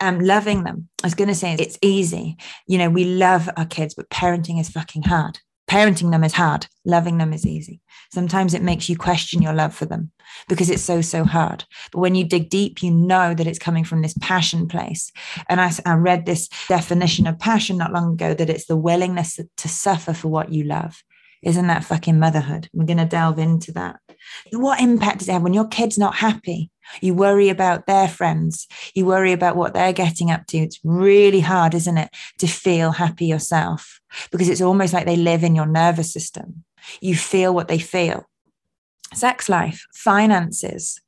um, 0.02 0.20
loving 0.20 0.64
them. 0.64 0.90
I 1.04 1.08
was 1.08 1.16
going 1.16 1.30
to 1.30 1.36
say 1.36 1.54
it's 1.54 1.78
easy. 1.82 2.38
You 2.68 2.80
know, 2.80 2.90
we 2.90 3.06
love 3.06 3.50
our 3.56 3.66
kids, 3.66 3.94
but 3.94 4.10
parenting 4.10 4.60
is 4.60 4.70
fucking 4.70 5.04
hard. 5.04 5.40
Parenting 5.70 6.12
them 6.12 6.24
is 6.24 6.34
hard. 6.34 6.68
Loving 6.86 7.18
them 7.18 7.34
is 7.34 7.46
easy. 7.46 7.82
Sometimes 8.12 8.54
it 8.54 8.62
makes 8.62 8.88
you 8.88 8.96
question 8.96 9.42
your 9.42 9.54
love 9.54 9.76
for 9.76 9.86
them 9.86 10.12
because 10.48 10.70
it's 10.70 10.82
so, 10.82 11.02
so 11.02 11.26
hard. 11.26 11.66
But 11.92 12.00
when 12.00 12.16
you 12.16 12.24
dig 12.24 12.50
deep, 12.50 12.82
you 12.82 12.92
know 12.92 13.34
that 13.34 13.48
it's 13.48 13.60
coming 13.60 13.84
from 13.84 14.02
this 14.02 14.16
passion 14.22 14.68
place. 14.68 15.12
And 15.50 15.60
I, 15.60 15.72
I 15.86 15.96
read 15.96 16.26
this 16.26 16.48
definition 16.70 17.28
of 17.28 17.40
passion 17.40 17.78
not 17.78 17.92
long 17.92 18.14
ago 18.14 18.34
that 18.34 18.50
it's 18.50 18.66
the 18.66 18.78
willingness 18.78 19.40
to 19.58 19.68
suffer 19.68 20.14
for 20.14 20.30
what 20.30 20.54
you 20.54 20.64
love. 20.64 21.04
Isn't 21.44 21.68
that 21.68 21.84
fucking 21.84 22.18
motherhood? 22.18 22.70
We're 22.74 22.86
going 22.86 22.98
to 22.98 23.06
delve 23.06 23.40
into 23.40 23.72
that. 23.74 24.00
What 24.52 24.82
impact 24.82 25.20
does 25.20 25.30
it 25.30 25.34
have 25.34 25.44
when 25.44 25.54
your 25.54 25.68
kid's 25.68 25.98
not 25.98 26.16
happy? 26.16 26.72
You 27.02 27.14
worry 27.14 27.50
about 27.50 27.86
their 27.86 28.08
friends. 28.08 28.68
You 28.94 29.06
worry 29.06 29.32
about 29.32 29.56
what 29.56 29.74
they're 29.74 29.94
getting 29.94 30.32
up 30.32 30.48
to. 30.48 30.58
It's 30.58 30.80
really 30.84 31.42
hard, 31.42 31.74
isn't 31.74 31.98
it, 31.98 32.10
to 32.40 32.48
feel 32.48 32.92
happy 32.92 33.26
yourself 33.26 34.00
because 34.32 34.50
it's 34.50 34.62
almost 34.62 34.94
like 34.94 35.06
they 35.06 35.18
live 35.18 35.44
in 35.44 35.56
your 35.56 35.66
nervous 35.66 36.12
system. 36.12 36.64
You 37.02 37.16
feel 37.16 37.54
what 37.54 37.68
they 37.68 37.80
feel. 37.80 38.26
Sex 39.14 39.48
life, 39.48 39.86
finances, 39.94 41.00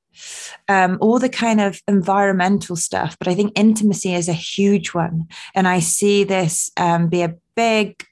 um, 0.67 0.97
all 1.01 1.19
the 1.19 1.29
kind 1.29 1.61
of 1.61 1.81
environmental 1.87 2.75
stuff. 2.75 3.17
But 3.17 3.27
I 3.27 3.35
think 3.35 3.53
intimacy 3.55 4.13
is 4.13 4.29
a 4.29 4.33
huge 4.33 4.93
one. 4.93 5.27
And 5.55 5.67
I 5.67 5.79
see 5.79 6.23
this 6.23 6.71
um, 6.77 7.07
be 7.09 7.21
a 7.21 7.35
big 7.55 8.05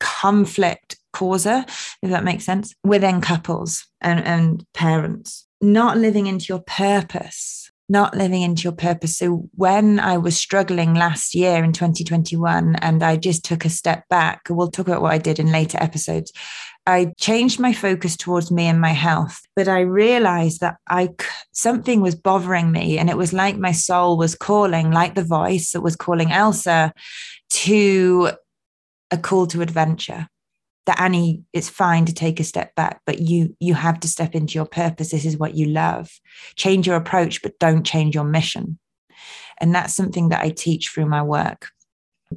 conflict 0.00 0.96
causer, 1.12 1.64
if 2.02 2.10
that 2.10 2.24
makes 2.24 2.44
sense, 2.44 2.74
within 2.84 3.20
couples 3.20 3.86
and, 4.00 4.24
and 4.24 4.64
parents. 4.74 5.47
Not 5.60 5.98
living 5.98 6.26
into 6.26 6.46
your 6.48 6.60
purpose, 6.60 7.70
not 7.88 8.16
living 8.16 8.42
into 8.42 8.62
your 8.64 8.72
purpose. 8.72 9.18
So 9.18 9.48
when 9.54 9.98
I 9.98 10.18
was 10.18 10.36
struggling 10.36 10.94
last 10.94 11.34
year 11.34 11.64
in 11.64 11.72
2021 11.72 12.76
and 12.76 13.02
I 13.02 13.16
just 13.16 13.44
took 13.44 13.64
a 13.64 13.70
step 13.70 14.04
back, 14.08 14.42
we'll 14.50 14.70
talk 14.70 14.86
about 14.86 15.02
what 15.02 15.12
I 15.12 15.18
did 15.18 15.38
in 15.38 15.50
later 15.50 15.78
episodes. 15.80 16.32
I 16.86 17.12
changed 17.18 17.58
my 17.58 17.72
focus 17.72 18.16
towards 18.16 18.50
me 18.50 18.66
and 18.66 18.80
my 18.80 18.92
health, 18.92 19.40
but 19.56 19.68
I 19.68 19.80
realized 19.80 20.60
that 20.60 20.76
I 20.88 21.10
something 21.52 22.00
was 22.00 22.14
bothering 22.14 22.70
me 22.70 22.98
and 22.98 23.10
it 23.10 23.16
was 23.16 23.32
like 23.32 23.56
my 23.56 23.72
soul 23.72 24.16
was 24.16 24.34
calling 24.34 24.90
like 24.90 25.14
the 25.14 25.24
voice 25.24 25.72
that 25.72 25.80
was 25.80 25.96
calling 25.96 26.30
Elsa 26.30 26.92
to 27.50 28.30
a 29.10 29.18
call 29.18 29.46
to 29.48 29.62
adventure 29.62 30.28
that 30.88 31.00
Annie, 31.00 31.42
it's 31.52 31.68
fine 31.68 32.06
to 32.06 32.14
take 32.14 32.40
a 32.40 32.44
step 32.44 32.74
back, 32.74 33.02
but 33.04 33.20
you 33.20 33.54
you 33.60 33.74
have 33.74 34.00
to 34.00 34.08
step 34.08 34.34
into 34.34 34.54
your 34.54 34.64
purpose. 34.64 35.10
This 35.10 35.26
is 35.26 35.36
what 35.36 35.54
you 35.54 35.66
love. 35.66 36.10
Change 36.56 36.86
your 36.86 36.96
approach, 36.96 37.42
but 37.42 37.58
don't 37.58 37.84
change 37.84 38.14
your 38.14 38.24
mission. 38.24 38.78
And 39.60 39.74
that's 39.74 39.94
something 39.94 40.30
that 40.30 40.42
I 40.42 40.48
teach 40.48 40.88
through 40.88 41.04
my 41.04 41.22
work. 41.22 41.68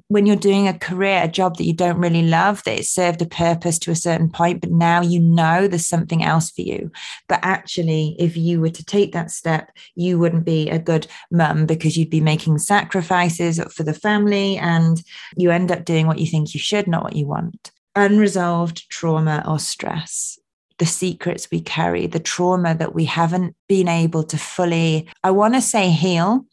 When 0.10 0.26
you're 0.26 0.36
doing 0.36 0.68
a 0.68 0.78
career, 0.78 1.22
a 1.24 1.30
job 1.30 1.58
that 1.58 1.64
you 1.64 1.74
don't 1.74 2.00
really 2.00 2.24
love, 2.24 2.62
that 2.66 2.80
it 2.80 2.86
served 2.86 3.22
a 3.22 3.26
purpose 3.26 3.80
to 3.80 3.92
a 3.92 3.96
certain 3.96 4.30
point, 4.30 4.60
but 4.60 4.72
now 4.72 5.02
you 5.02 5.22
know 5.22 5.70
there's 5.70 5.88
something 5.88 6.22
else 6.22 6.50
for 6.50 6.62
you. 6.62 6.92
But 7.30 7.40
actually, 7.44 8.18
if 8.20 8.36
you 8.36 8.60
were 8.60 8.70
to 8.70 8.86
take 8.86 9.14
that 9.14 9.32
step, 9.32 9.72
you 9.96 10.20
wouldn't 10.20 10.46
be 10.46 10.70
a 10.70 10.80
good 10.80 11.08
mum 11.32 11.66
because 11.66 11.96
you'd 11.96 12.10
be 12.10 12.22
making 12.22 12.58
sacrifices 12.58 13.62
for 13.74 13.84
the 13.84 13.94
family 13.94 14.58
and 14.58 15.02
you 15.38 15.52
end 15.52 15.72
up 15.72 15.86
doing 15.86 16.06
what 16.06 16.20
you 16.20 16.26
think 16.26 16.54
you 16.54 16.60
should, 16.60 16.88
not 16.88 17.04
what 17.04 17.16
you 17.16 17.28
want 17.28 17.72
unresolved 17.96 18.90
trauma 18.90 19.44
or 19.48 19.60
stress 19.60 20.38
the 20.82 20.86
secrets 20.88 21.48
we 21.52 21.62
carry, 21.62 22.08
the 22.08 22.20
trauma 22.20 22.74
that 22.74 22.96
we 22.96 23.06
haven't 23.06 23.56
been 23.70 23.88
able 23.88 24.24
to 24.24 24.36
fully, 24.36 25.08
I 25.24 25.30
want 25.30 25.54
to 25.54 25.62
say 25.62 25.92
heal, 25.92 26.44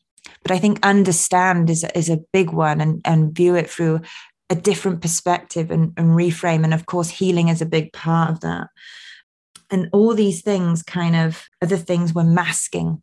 but 0.43 0.53
I 0.53 0.59
think 0.59 0.79
understand 0.83 1.71
is, 1.71 1.83
is 1.95 2.11
a 2.11 2.21
big 2.31 2.51
one 2.51 2.83
and, 2.83 3.01
and 3.07 3.35
view 3.35 3.55
it 3.55 3.71
through 3.71 4.03
a 4.51 4.55
different 4.55 5.01
perspective 5.01 5.71
and, 5.71 5.95
and 5.97 6.11
reframe. 6.11 6.63
And 6.63 6.75
of 6.75 6.85
course, 6.85 7.09
healing 7.09 7.49
is 7.49 7.63
a 7.63 7.67
big 7.67 7.91
part 7.95 8.31
of 8.31 8.41
that. 8.41 8.69
And 9.71 9.89
all 9.95 10.15
these 10.15 10.43
things 10.43 10.83
kind 10.83 11.17
of 11.17 11.45
are 11.63 11.69
the 11.69 11.79
things 11.79 12.15
we're 12.15 12.25
masking 12.25 13.03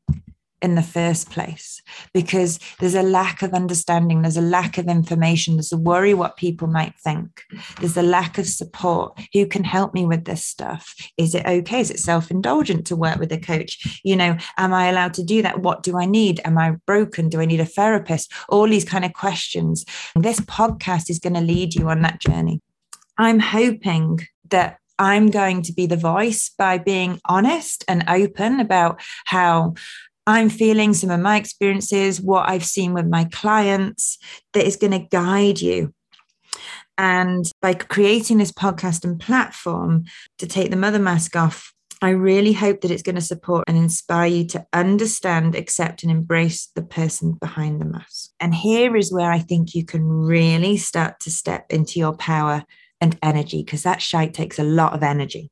in 0.65 0.75
the 0.75 0.84
first 0.84 1.30
place 1.30 1.82
because 2.13 2.60
there's 2.80 2.95
a 2.95 3.04
lack 3.04 3.41
of 3.41 3.54
understanding 3.54 4.21
there's 4.21 4.36
a 4.36 4.41
lack 4.41 4.78
of 4.78 4.88
information 4.88 5.56
there's 5.56 5.71
a 5.71 5.78
worry 5.78 6.13
what 6.13 6.36
people 6.36 6.67
might 6.67 6.93
think 7.04 7.43
there's 7.80 7.97
a 7.97 8.01
lack 8.01 8.38
of 8.38 8.47
support. 8.47 9.19
Who 9.34 9.45
can 9.45 9.63
help 9.63 9.93
me 9.93 10.06
with 10.06 10.25
this 10.25 10.43
stuff? 10.43 10.93
Is 11.17 11.36
it 11.36 11.45
okay? 11.45 11.80
Is 11.80 11.91
it 11.91 11.99
self-indulgent 11.99 12.88
to 12.88 12.95
work 12.95 13.19
with 13.19 13.32
a 13.32 13.38
coach? 13.38 14.01
You 14.04 14.15
know 14.15 14.38
am 14.58 14.73
i 14.73 14.88
allowed 14.88 15.13
to 15.15 15.23
do 15.23 15.41
that? 15.41 15.62
What 15.62 15.84
do 15.84 15.97
i 15.97 16.06
need? 16.06 16.41
Am 16.45 16.58
i 16.58 16.71
broken? 16.86 17.30
Do 17.30 17.41
i 17.41 17.45
need 17.45 17.60
a 17.60 17.65
therapist? 17.65 18.32
All 18.49 18.67
these 18.67 18.86
kind 18.86 19.06
of 19.06 19.13
questions. 19.13 19.86
This 20.15 20.39
podcast 20.39 21.10
is 21.10 21.19
going 21.19 21.34
to 21.34 21.41
lead 21.41 21.75
you 21.75 21.89
on 21.89 22.01
that 22.01 22.19
journey. 22.19 22.62
I'm 23.17 23.39
hoping 23.39 24.19
that 24.49 24.80
I'm 24.97 25.30
going 25.30 25.62
to 25.63 25.73
be 25.73 25.88
the 25.88 25.97
voice 25.97 26.51
by 26.58 26.78
being 26.78 27.19
honest 27.25 27.84
and 27.88 28.04
open 28.08 28.60
about 28.60 29.01
how 29.25 29.75
I'm 30.27 30.49
feeling, 30.49 30.93
some 30.93 31.11
of 31.11 31.19
my 31.19 31.38
experiences, 31.38 32.19
what 32.19 32.49
I've 32.49 32.65
seen 32.65 32.93
with 32.93 33.07
my 33.07 33.25
clients 33.25 34.17
that 34.53 34.65
is 34.65 34.75
going 34.75 34.91
to 34.91 35.07
guide 35.11 35.61
you. 35.61 35.93
And 36.97 37.45
by 37.61 37.73
creating 37.73 38.38
this 38.38 38.51
podcast 38.51 39.03
and 39.03 39.19
platform 39.19 40.05
to 40.39 40.47
take 40.47 40.71
the 40.71 40.77
mother 40.77 40.99
mask 40.99 41.35
off, 41.35 41.73
I 42.01 42.09
really 42.09 42.53
hope 42.53 42.81
that 42.81 42.91
it's 42.91 43.01
going 43.01 43.15
to 43.15 43.21
support 43.21 43.63
and 43.67 43.77
inspire 43.77 44.27
you 44.27 44.45
to 44.47 44.65
understand, 44.73 45.55
accept, 45.55 46.03
and 46.03 46.11
embrace 46.11 46.69
the 46.75 46.83
person 46.83 47.33
behind 47.33 47.79
the 47.79 47.85
mask. 47.85 48.31
And 48.39 48.53
here 48.53 48.95
is 48.95 49.13
where 49.13 49.31
I 49.31 49.39
think 49.39 49.73
you 49.73 49.85
can 49.85 50.03
really 50.05 50.77
start 50.77 51.19
to 51.21 51.31
step 51.31 51.65
into 51.69 51.99
your 51.99 52.15
power 52.15 52.63
and 53.01 53.17
energy, 53.21 53.63
because 53.63 53.83
that 53.83 54.01
shite 54.01 54.33
takes 54.33 54.59
a 54.59 54.63
lot 54.63 54.93
of 54.93 55.03
energy. 55.03 55.51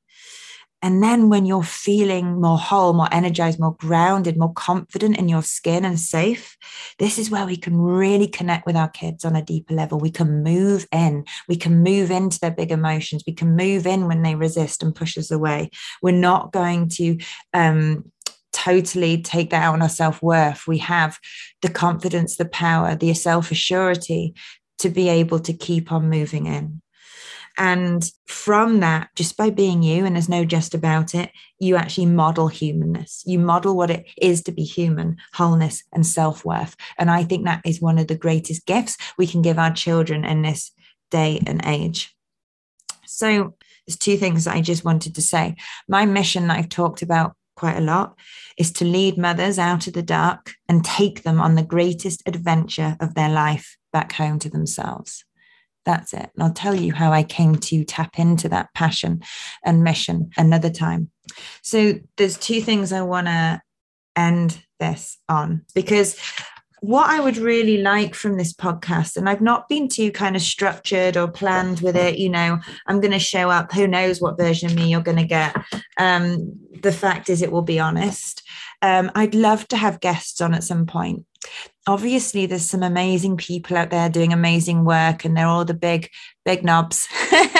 And 0.83 1.01
then 1.01 1.29
when 1.29 1.45
you're 1.45 1.63
feeling 1.63 2.41
more 2.41 2.57
whole, 2.57 2.91
more 2.91 3.07
energized, 3.09 3.57
more 3.57 3.75
grounded, 3.75 4.37
more 4.37 4.51
confident 4.51 5.17
in 5.17 5.29
your 5.29 5.41
skin 5.41 5.85
and 5.85 5.97
safe, 5.97 6.57
this 6.99 7.17
is 7.17 7.31
where 7.31 7.45
we 7.45 7.55
can 7.55 7.79
really 7.79 8.27
connect 8.27 8.65
with 8.65 8.75
our 8.75 8.89
kids 8.89 9.23
on 9.23 9.33
a 9.33 9.41
deeper 9.41 9.73
level. 9.73 9.97
We 9.97 10.11
can 10.11 10.43
move 10.43 10.85
in, 10.91 11.23
we 11.47 11.55
can 11.55 11.81
move 11.81 12.11
into 12.11 12.37
their 12.37 12.51
big 12.51 12.69
emotions, 12.69 13.23
we 13.25 13.33
can 13.33 13.55
move 13.55 13.87
in 13.87 14.09
when 14.09 14.23
they 14.23 14.35
resist 14.35 14.83
and 14.83 14.93
push 14.93 15.17
us 15.17 15.31
away. 15.31 15.69
We're 16.01 16.11
not 16.11 16.51
going 16.51 16.89
to 16.95 17.17
um, 17.53 18.11
totally 18.51 19.21
take 19.21 19.51
that 19.51 19.63
out 19.63 19.75
on 19.75 19.81
our 19.81 19.89
self 19.89 20.21
worth. 20.21 20.67
We 20.67 20.79
have 20.79 21.17
the 21.61 21.69
confidence, 21.69 22.35
the 22.35 22.45
power, 22.45 22.93
the 22.93 23.13
self 23.13 23.51
assurity 23.51 24.33
to 24.79 24.89
be 24.89 25.07
able 25.07 25.39
to 25.39 25.53
keep 25.53 25.93
on 25.93 26.09
moving 26.09 26.45
in. 26.45 26.82
And 27.57 28.09
from 28.25 28.79
that, 28.79 29.09
just 29.15 29.37
by 29.37 29.49
being 29.49 29.83
you, 29.83 30.05
and 30.05 30.15
there's 30.15 30.29
no 30.29 30.43
just 30.43 30.73
about 30.73 31.13
it, 31.13 31.31
you 31.59 31.75
actually 31.75 32.07
model 32.07 32.47
humanness. 32.47 33.23
You 33.25 33.39
model 33.39 33.75
what 33.75 33.91
it 33.91 34.07
is 34.19 34.41
to 34.43 34.51
be 34.51 34.63
human, 34.63 35.17
wholeness, 35.33 35.83
and 35.91 36.05
self 36.05 36.43
worth. 36.43 36.75
And 36.97 37.11
I 37.11 37.23
think 37.23 37.45
that 37.45 37.61
is 37.65 37.81
one 37.81 37.99
of 37.99 38.07
the 38.07 38.17
greatest 38.17 38.65
gifts 38.65 38.97
we 39.17 39.27
can 39.27 39.41
give 39.41 39.59
our 39.59 39.71
children 39.71 40.25
in 40.25 40.41
this 40.41 40.71
day 41.11 41.41
and 41.45 41.61
age. 41.65 42.15
So, 43.05 43.55
there's 43.85 43.97
two 43.97 44.17
things 44.17 44.47
I 44.47 44.61
just 44.61 44.85
wanted 44.85 45.15
to 45.15 45.21
say. 45.21 45.55
My 45.87 46.05
mission 46.05 46.47
that 46.47 46.57
I've 46.57 46.69
talked 46.69 47.01
about 47.01 47.35
quite 47.55 47.77
a 47.77 47.81
lot 47.81 48.17
is 48.57 48.71
to 48.71 48.85
lead 48.85 49.17
mothers 49.17 49.59
out 49.59 49.87
of 49.87 49.93
the 49.93 50.01
dark 50.01 50.53
and 50.67 50.83
take 50.83 51.23
them 51.23 51.39
on 51.39 51.55
the 51.55 51.63
greatest 51.63 52.23
adventure 52.25 52.97
of 52.99 53.13
their 53.13 53.29
life 53.29 53.77
back 53.91 54.13
home 54.13 54.39
to 54.39 54.49
themselves. 54.49 55.25
That's 55.85 56.13
it. 56.13 56.29
And 56.33 56.43
I'll 56.43 56.53
tell 56.53 56.75
you 56.75 56.93
how 56.93 57.11
I 57.11 57.23
came 57.23 57.55
to 57.55 57.83
tap 57.83 58.17
into 58.17 58.49
that 58.49 58.73
passion 58.73 59.21
and 59.63 59.83
mission 59.83 60.29
another 60.37 60.69
time. 60.69 61.09
So 61.61 61.95
there's 62.17 62.37
two 62.37 62.61
things 62.61 62.93
I 62.93 63.01
want 63.01 63.27
to 63.27 63.61
end 64.15 64.63
this 64.79 65.17
on 65.27 65.65
because 65.73 66.17
what 66.81 67.09
I 67.09 67.21
would 67.21 67.37
really 67.37 67.77
like 67.77 68.13
from 68.13 68.37
this 68.37 68.53
podcast, 68.53 69.15
and 69.15 69.29
I've 69.29 69.41
not 69.41 69.69
been 69.69 69.87
too 69.87 70.11
kind 70.11 70.35
of 70.35 70.41
structured 70.41 71.15
or 71.15 71.29
planned 71.29 71.79
with 71.79 71.95
it, 71.95 72.17
you 72.17 72.29
know, 72.29 72.59
I'm 72.87 72.99
going 72.99 73.13
to 73.13 73.19
show 73.19 73.49
up, 73.49 73.71
who 73.71 73.87
knows 73.87 74.19
what 74.19 74.37
version 74.37 74.69
of 74.69 74.75
me 74.75 74.89
you're 74.89 74.99
going 74.99 75.17
to 75.17 75.23
get. 75.23 75.55
Um, 75.97 76.59
the 76.81 76.91
fact 76.91 77.29
is, 77.29 77.41
it 77.41 77.53
will 77.53 77.61
be 77.61 77.79
honest. 77.79 78.43
Um, 78.81 79.11
I'd 79.15 79.33
love 79.33 79.65
to 79.69 79.77
have 79.77 80.01
guests 80.01 80.41
on 80.41 80.53
at 80.53 80.65
some 80.65 80.85
point 80.85 81.25
obviously 81.87 82.45
there's 82.45 82.65
some 82.65 82.83
amazing 82.83 83.35
people 83.35 83.75
out 83.75 83.89
there 83.89 84.09
doing 84.09 84.31
amazing 84.31 84.85
work 84.85 85.25
and 85.25 85.35
they're 85.35 85.47
all 85.47 85.65
the 85.65 85.73
big 85.73 86.09
big 86.45 86.63
knobs 86.63 87.07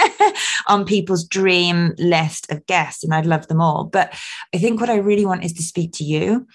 on 0.68 0.86
people's 0.86 1.26
dream 1.26 1.94
list 1.98 2.50
of 2.52 2.66
guests 2.66 3.04
and 3.04 3.14
i'd 3.14 3.26
love 3.26 3.48
them 3.48 3.62
all 3.62 3.84
but 3.84 4.14
i 4.54 4.58
think 4.58 4.80
what 4.80 4.90
i 4.90 4.96
really 4.96 5.26
want 5.26 5.44
is 5.44 5.54
to 5.54 5.62
speak 5.62 5.92
to 5.92 6.04
you 6.04 6.48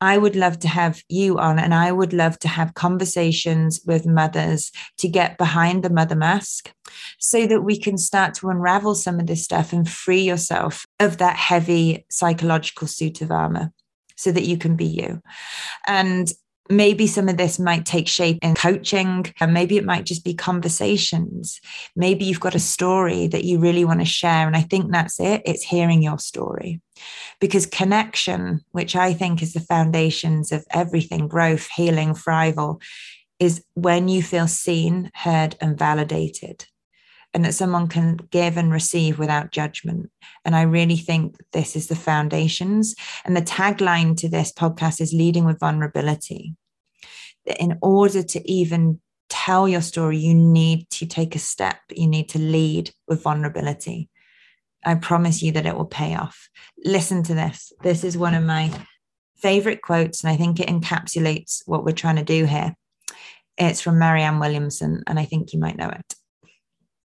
i 0.00 0.18
would 0.18 0.34
love 0.34 0.58
to 0.58 0.68
have 0.68 1.02
you 1.08 1.38
on 1.38 1.58
and 1.58 1.74
i 1.74 1.92
would 1.92 2.12
love 2.12 2.38
to 2.38 2.48
have 2.48 2.74
conversations 2.74 3.80
with 3.86 4.06
mothers 4.06 4.72
to 4.98 5.08
get 5.08 5.38
behind 5.38 5.82
the 5.82 5.90
mother 5.90 6.16
mask 6.16 6.72
so 7.18 7.46
that 7.46 7.62
we 7.62 7.78
can 7.78 7.96
start 7.98 8.34
to 8.34 8.48
unravel 8.48 8.94
some 8.94 9.20
of 9.20 9.26
this 9.26 9.44
stuff 9.44 9.72
and 9.72 9.88
free 9.88 10.22
yourself 10.22 10.86
of 11.00 11.18
that 11.18 11.36
heavy 11.36 12.04
psychological 12.10 12.86
suit 12.86 13.20
of 13.20 13.30
armor 13.30 13.72
so 14.16 14.32
that 14.32 14.44
you 14.44 14.56
can 14.56 14.76
be 14.76 14.86
you. 14.86 15.20
And 15.86 16.32
maybe 16.68 17.06
some 17.06 17.28
of 17.28 17.36
this 17.36 17.58
might 17.58 17.84
take 17.84 18.08
shape 18.08 18.38
in 18.42 18.54
coaching 18.54 19.26
and 19.40 19.54
maybe 19.54 19.76
it 19.76 19.84
might 19.84 20.04
just 20.04 20.24
be 20.24 20.34
conversations. 20.34 21.60
Maybe 21.94 22.24
you've 22.24 22.40
got 22.40 22.54
a 22.54 22.60
story 22.60 23.26
that 23.28 23.44
you 23.44 23.58
really 23.58 23.84
want 23.84 24.00
to 24.00 24.06
share 24.06 24.46
and 24.46 24.56
i 24.56 24.62
think 24.62 24.90
that's 24.90 25.20
it. 25.20 25.42
It's 25.44 25.62
hearing 25.62 26.02
your 26.02 26.18
story. 26.18 26.80
Because 27.40 27.66
connection 27.66 28.60
which 28.72 28.96
i 28.96 29.12
think 29.12 29.42
is 29.42 29.52
the 29.52 29.60
foundations 29.60 30.52
of 30.52 30.64
everything 30.70 31.28
growth 31.28 31.68
healing 31.74 32.14
thrival 32.14 32.80
is 33.38 33.62
when 33.74 34.08
you 34.08 34.22
feel 34.22 34.48
seen 34.48 35.10
heard 35.14 35.56
and 35.60 35.78
validated 35.78 36.66
and 37.36 37.44
that 37.44 37.54
someone 37.54 37.86
can 37.86 38.16
give 38.30 38.56
and 38.56 38.72
receive 38.72 39.18
without 39.18 39.52
judgment. 39.52 40.10
And 40.46 40.56
I 40.56 40.62
really 40.62 40.96
think 40.96 41.36
this 41.52 41.76
is 41.76 41.88
the 41.88 41.94
foundations. 41.94 42.94
And 43.26 43.36
the 43.36 43.42
tagline 43.42 44.16
to 44.20 44.28
this 44.30 44.50
podcast 44.50 45.02
is 45.02 45.12
leading 45.12 45.44
with 45.44 45.60
vulnerability. 45.60 46.54
In 47.60 47.78
order 47.82 48.22
to 48.22 48.50
even 48.50 49.02
tell 49.28 49.68
your 49.68 49.82
story, 49.82 50.16
you 50.16 50.32
need 50.32 50.88
to 50.92 51.04
take 51.04 51.36
a 51.36 51.38
step, 51.38 51.76
you 51.90 52.06
need 52.06 52.30
to 52.30 52.38
lead 52.38 52.92
with 53.06 53.22
vulnerability. 53.22 54.08
I 54.82 54.94
promise 54.94 55.42
you 55.42 55.52
that 55.52 55.66
it 55.66 55.76
will 55.76 55.84
pay 55.84 56.14
off. 56.14 56.48
Listen 56.86 57.22
to 57.24 57.34
this. 57.34 57.70
This 57.82 58.02
is 58.02 58.16
one 58.16 58.32
of 58.32 58.44
my 58.44 58.72
favorite 59.36 59.82
quotes, 59.82 60.24
and 60.24 60.32
I 60.32 60.38
think 60.38 60.58
it 60.58 60.68
encapsulates 60.68 61.60
what 61.66 61.84
we're 61.84 61.92
trying 61.92 62.16
to 62.16 62.24
do 62.24 62.46
here. 62.46 62.74
It's 63.58 63.82
from 63.82 63.98
Marianne 63.98 64.38
Williamson, 64.38 65.02
and 65.06 65.18
I 65.18 65.26
think 65.26 65.52
you 65.52 65.58
might 65.58 65.76
know 65.76 65.90
it. 65.90 66.14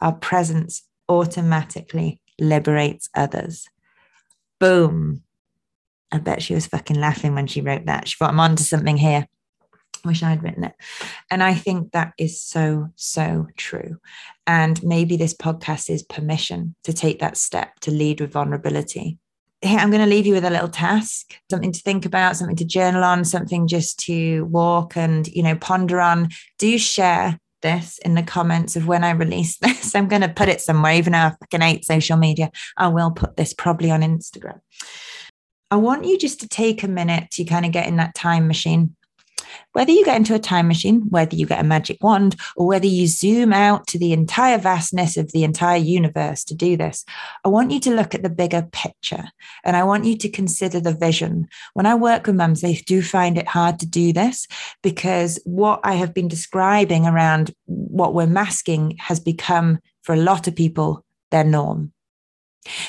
our 0.00 0.12
presence 0.12 0.82
automatically 1.08 2.20
liberates 2.40 3.08
others. 3.14 3.68
Boom. 4.60 5.22
I 6.10 6.18
bet 6.18 6.42
she 6.42 6.54
was 6.54 6.66
fucking 6.66 6.98
laughing 6.98 7.34
when 7.34 7.46
she 7.46 7.60
wrote 7.60 7.86
that. 7.86 8.08
She 8.08 8.16
thought, 8.16 8.30
I'm 8.30 8.40
onto 8.40 8.62
something 8.62 8.96
here. 8.96 9.26
Wish 10.04 10.22
I'd 10.22 10.42
written 10.42 10.64
it. 10.64 10.74
And 11.30 11.42
I 11.42 11.54
think 11.54 11.92
that 11.92 12.12
is 12.18 12.40
so, 12.40 12.90
so 12.96 13.48
true. 13.56 13.98
And 14.46 14.82
maybe 14.82 15.16
this 15.16 15.34
podcast 15.34 15.90
is 15.90 16.02
permission 16.02 16.74
to 16.84 16.92
take 16.92 17.18
that 17.18 17.36
step 17.36 17.80
to 17.80 17.90
lead 17.90 18.20
with 18.20 18.32
vulnerability. 18.32 19.18
Here, 19.60 19.78
I'm 19.78 19.90
going 19.90 20.04
to 20.04 20.08
leave 20.08 20.24
you 20.24 20.34
with 20.34 20.44
a 20.44 20.50
little 20.50 20.68
task, 20.68 21.34
something 21.50 21.72
to 21.72 21.80
think 21.80 22.06
about, 22.06 22.36
something 22.36 22.56
to 22.56 22.64
journal 22.64 23.02
on, 23.02 23.24
something 23.24 23.66
just 23.66 23.98
to 24.00 24.44
walk 24.44 24.96
and, 24.96 25.26
you 25.26 25.42
know, 25.42 25.56
ponder 25.56 26.00
on. 26.00 26.28
Do 26.58 26.78
share 26.78 27.40
this 27.60 27.98
in 27.98 28.14
the 28.14 28.22
comments 28.22 28.76
of 28.76 28.86
when 28.86 29.04
I 29.04 29.10
release 29.10 29.58
this. 29.62 29.94
I'm 29.94 30.08
going 30.08 30.22
to 30.22 30.28
put 30.28 30.48
it 30.48 30.60
somewhere, 30.60 30.94
even 30.94 31.12
though 31.12 31.18
I 31.18 31.32
fucking 31.40 31.60
hate 31.60 31.84
social 31.84 32.16
media. 32.16 32.50
I 32.76 32.88
will 32.88 33.10
put 33.10 33.36
this 33.36 33.52
probably 33.52 33.90
on 33.90 34.00
Instagram. 34.00 34.60
I 35.70 35.76
want 35.76 36.04
you 36.06 36.18
just 36.18 36.40
to 36.40 36.48
take 36.48 36.82
a 36.82 36.88
minute 36.88 37.30
to 37.32 37.44
kind 37.44 37.66
of 37.66 37.72
get 37.72 37.86
in 37.86 37.96
that 37.96 38.14
time 38.14 38.48
machine 38.48 38.96
whether 39.72 39.92
you 39.92 40.04
get 40.04 40.16
into 40.16 40.34
a 40.34 40.38
time 40.38 40.68
machine, 40.68 41.02
whether 41.08 41.36
you 41.36 41.46
get 41.46 41.60
a 41.60 41.64
magic 41.64 41.98
wand, 42.02 42.36
or 42.56 42.66
whether 42.66 42.86
you 42.86 43.06
zoom 43.06 43.52
out 43.52 43.86
to 43.88 43.98
the 43.98 44.12
entire 44.12 44.58
vastness 44.58 45.16
of 45.16 45.32
the 45.32 45.44
entire 45.44 45.78
universe 45.78 46.44
to 46.44 46.54
do 46.54 46.76
this, 46.76 47.04
I 47.44 47.48
want 47.48 47.70
you 47.70 47.80
to 47.80 47.94
look 47.94 48.14
at 48.14 48.22
the 48.22 48.30
bigger 48.30 48.68
picture 48.72 49.24
and 49.64 49.76
I 49.76 49.84
want 49.84 50.04
you 50.04 50.16
to 50.18 50.28
consider 50.28 50.80
the 50.80 50.94
vision. 50.94 51.48
When 51.74 51.86
I 51.86 51.94
work 51.94 52.26
with 52.26 52.36
mums, 52.36 52.60
they 52.60 52.74
do 52.74 53.02
find 53.02 53.38
it 53.38 53.48
hard 53.48 53.80
to 53.80 53.86
do 53.86 54.12
this 54.12 54.46
because 54.82 55.40
what 55.44 55.80
I 55.84 55.94
have 55.94 56.14
been 56.14 56.28
describing 56.28 57.06
around 57.06 57.54
what 57.66 58.14
we're 58.14 58.26
masking 58.26 58.96
has 58.98 59.20
become, 59.20 59.78
for 60.02 60.14
a 60.14 60.18
lot 60.18 60.48
of 60.48 60.56
people, 60.56 61.04
their 61.30 61.44
norm. 61.44 61.92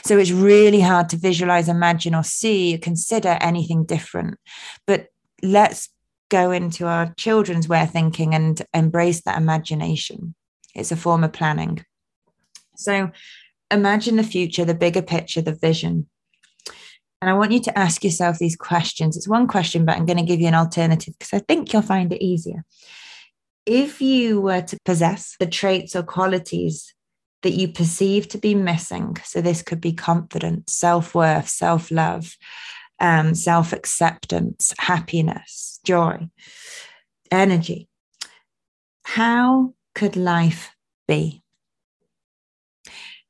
So 0.04 0.17
it's 0.17 0.32
really 0.32 0.82
hard 0.82 1.10
to 1.10 1.17
visualize, 1.17 1.69
imagine, 1.69 2.15
or 2.15 2.24
see, 2.24 2.76
or 2.76 2.80
consider 2.80 3.38
anything 3.39 3.86
different. 3.86 4.38
But 4.86 5.08
let's 5.41 5.89
go 6.30 6.52
into 6.52 6.86
our 6.86 7.13
children's 7.18 7.68
way 7.68 7.84
of 7.84 7.92
thinking 7.92 8.34
and 8.34 8.62
embrace 8.74 9.22
that 9.22 9.38
imagination. 9.38 10.36
It's 10.76 10.92
a 10.92 10.96
form 10.96 11.24
of 11.24 11.34
planning. 11.34 11.84
So 12.76 13.12
imagine 13.72 14.15
the 14.15 14.24
future, 14.24 14.65
the 14.65 14.74
bigger 14.74 15.02
picture, 15.02 15.42
the 15.42 15.56
vision. 15.56 16.08
And 17.22 17.30
I 17.30 17.34
want 17.34 17.52
you 17.52 17.60
to 17.62 17.78
ask 17.78 18.04
yourself 18.04 18.38
these 18.38 18.56
questions. 18.56 19.18
It's 19.18 19.28
one 19.28 19.48
question, 19.48 19.86
but 19.86 19.98
I'm 19.98 20.06
going 20.06 20.18
to 20.18 20.24
give 20.24 20.39
you 20.39 20.48
an 20.48 20.56
alternative 20.56 21.15
because 21.20 21.34
I 21.34 21.39
think 21.39 21.74
you'll 21.74 21.82
find 21.82 22.13
it 22.13 22.24
easier. 22.24 22.63
If 23.65 24.02
you 24.02 24.39
were 24.39 24.62
to 24.62 24.78
possess 24.86 25.36
the 25.39 25.46
traits 25.46 25.96
or 25.96 26.04
qualities 26.04 26.94
that 27.42 27.52
you 27.52 27.68
perceive 27.68 28.28
to 28.30 28.38
be 28.38 28.56
missing, 28.56 29.18
so 29.24 29.42
this 29.42 29.62
could 29.62 29.82
be 29.82 29.94
confidence, 29.94 30.74
self 30.74 31.13
worth, 31.13 31.50
self 31.50 31.92
love, 31.92 32.36
um, 32.99 33.35
self 33.35 33.73
acceptance, 33.73 34.73
happiness, 34.77 35.79
joy, 35.83 36.29
energy. 37.31 37.88
How 39.03 39.73
could 39.95 40.15
life 40.15 40.71
be? 41.07 41.43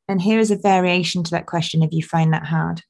And 0.07 0.21
here 0.21 0.39
is 0.39 0.51
a 0.51 0.57
variation 0.57 1.23
to 1.23 1.31
that 1.31 1.45
question 1.45 1.83
if 1.83 1.93
you 1.93 2.03
find 2.03 2.33
that 2.33 2.45
hard. 2.45 2.81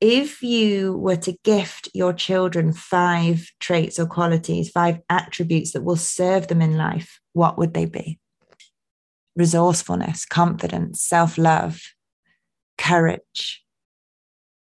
If 0.00 0.42
you 0.42 0.96
were 0.96 1.16
to 1.16 1.36
gift 1.44 1.88
your 1.92 2.12
children 2.12 2.72
five 2.72 3.50
traits 3.58 3.98
or 3.98 4.06
qualities, 4.06 4.70
five 4.70 5.00
attributes 5.08 5.72
that 5.72 5.82
will 5.82 5.96
serve 5.96 6.48
them 6.48 6.62
in 6.62 6.76
life, 6.76 7.20
what 7.32 7.58
would 7.58 7.74
they 7.74 7.84
be? 7.84 8.18
Resourcefulness, 9.34 10.24
confidence, 10.24 11.02
self 11.02 11.38
love, 11.38 11.80
courage, 12.76 13.64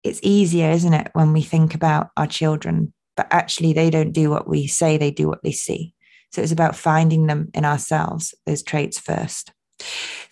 it's 0.05 0.21
easier, 0.23 0.71
isn't 0.71 0.95
it, 0.95 1.11
when 1.15 1.33
we 1.33 1.43
think 1.43 1.75
about 1.75 2.11
our 2.17 2.27
children, 2.27 2.93
but 3.17 3.27
actually 3.31 3.73
they 3.73 3.91
don't 3.91 4.13
do 4.13 4.31
what 4.31 4.47
we 4.47 4.67
say, 4.67 4.97
they 4.99 5.11
do 5.11 5.27
what 5.29 5.43
they 5.43 5.53
see. 5.53 5.95
So 6.33 6.43
it's 6.43 6.53
about 6.53 6.77
finding 6.77 7.27
them 7.27 7.49
in 7.55 7.65
ourselves, 7.65 8.35
those 8.47 8.63
traits 8.63 8.99
first. 8.99 9.53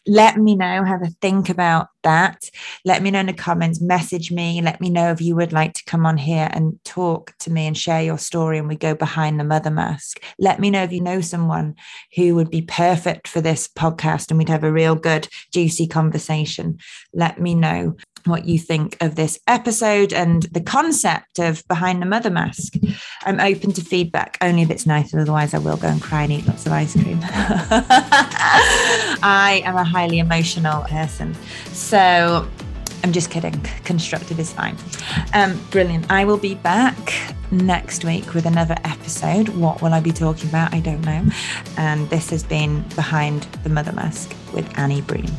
let 0.07 0.37
me 0.37 0.57
know, 0.57 0.85
have 0.85 1.03
a 1.03 1.11
think 1.21 1.49
about 1.49 1.89
that. 2.03 2.43
Let 2.85 3.03
me 3.03 3.11
know 3.11 3.21
in 3.21 3.27
the 3.27 3.33
comments, 3.33 3.81
message 3.81 4.33
me, 4.33 4.61
let 4.61 4.81
me 4.81 4.91
know 4.91 5.11
if 5.11 5.21
you 5.21 5.37
would 5.37 5.53
like 5.53 5.75
to 5.75 5.85
come 5.85 6.07
on 6.07 6.17
here 6.17 6.49
and 6.53 6.79
talk 6.85 7.35
to 7.41 7.53
me 7.53 7.67
and 7.67 7.79
share 7.79 8.03
your 8.03 8.19
story 8.19 8.59
and 8.59 8.67
we 8.67 8.77
go 8.77 8.95
behind 8.95 9.39
the 9.39 9.45
mother 9.45 9.71
mask. 9.71 10.21
Let 10.39 10.59
me 10.59 10.71
know 10.71 10.83
if 10.83 10.93
you 10.93 11.01
know 11.01 11.21
someone 11.21 11.77
who 12.17 12.35
would 12.35 12.51
be 12.51 12.63
perfect 12.63 13.29
for 13.29 13.41
this 13.41 13.69
podcast 13.69 14.31
and 14.31 14.39
we'd 14.39 14.49
have 14.49 14.65
a 14.65 14.73
real 14.73 14.97
good, 14.97 15.29
juicy 15.53 15.87
conversation. 15.87 16.79
Let 17.13 17.41
me 17.41 17.55
know 17.55 17.97
what 18.27 18.47
you 18.47 18.59
think 18.59 18.97
of 19.01 19.15
this 19.15 19.39
episode 19.47 20.13
and 20.13 20.43
the 20.45 20.61
concept 20.61 21.39
of 21.39 21.67
behind 21.69 22.03
the 22.03 22.07
mother 22.07 22.31
mask. 22.31 22.75
I'm 23.23 23.41
open 23.41 23.73
to 23.73 23.83
feedback, 23.83 24.39
only 24.41 24.63
if 24.63 24.71
it's 24.71 24.87
nice, 24.87 25.15
otherwise, 25.15 25.55
I 25.55 25.59
will 25.59 25.77
go 25.77 25.89
and 25.89 26.01
cry 26.01 26.23
and 26.23 26.33
eat 26.33 26.47
lots 26.47 26.67
of 26.67 26.73
ice 26.73 26.93
cream. 26.93 27.21
I 29.23 29.63
am 29.65 29.77
a 29.77 29.85
highly 29.85 30.19
emotional 30.19 30.83
person. 30.83 31.35
So 31.73 32.49
I'm 33.05 33.13
just 33.13 33.31
kidding. 33.31 33.61
Constructive 33.85 34.39
is 34.39 34.53
fine. 34.53 34.77
Um, 35.35 35.61
brilliant. 35.71 36.11
I 36.11 36.25
will 36.25 36.37
be 36.37 36.55
back 36.55 37.35
next 37.51 38.05
week 38.05 38.35
with 38.35 38.47
another 38.47 38.77
episode. 38.85 39.49
What 39.51 39.83
will 39.83 39.93
I 39.93 40.01
be 40.01 40.13
talking 40.13 40.49
about? 40.49 40.73
I 40.73 40.81
don't 40.81 41.03
know. 41.03 41.25
And 41.77 42.09
this 42.11 42.31
has 42.31 42.45
been 42.45 42.83
Behind 42.95 43.43
the 43.65 43.71
Mother 43.71 43.93
Mask 43.93 44.35
with 44.53 44.79
Annie 44.79 45.03
Breen. 45.03 45.31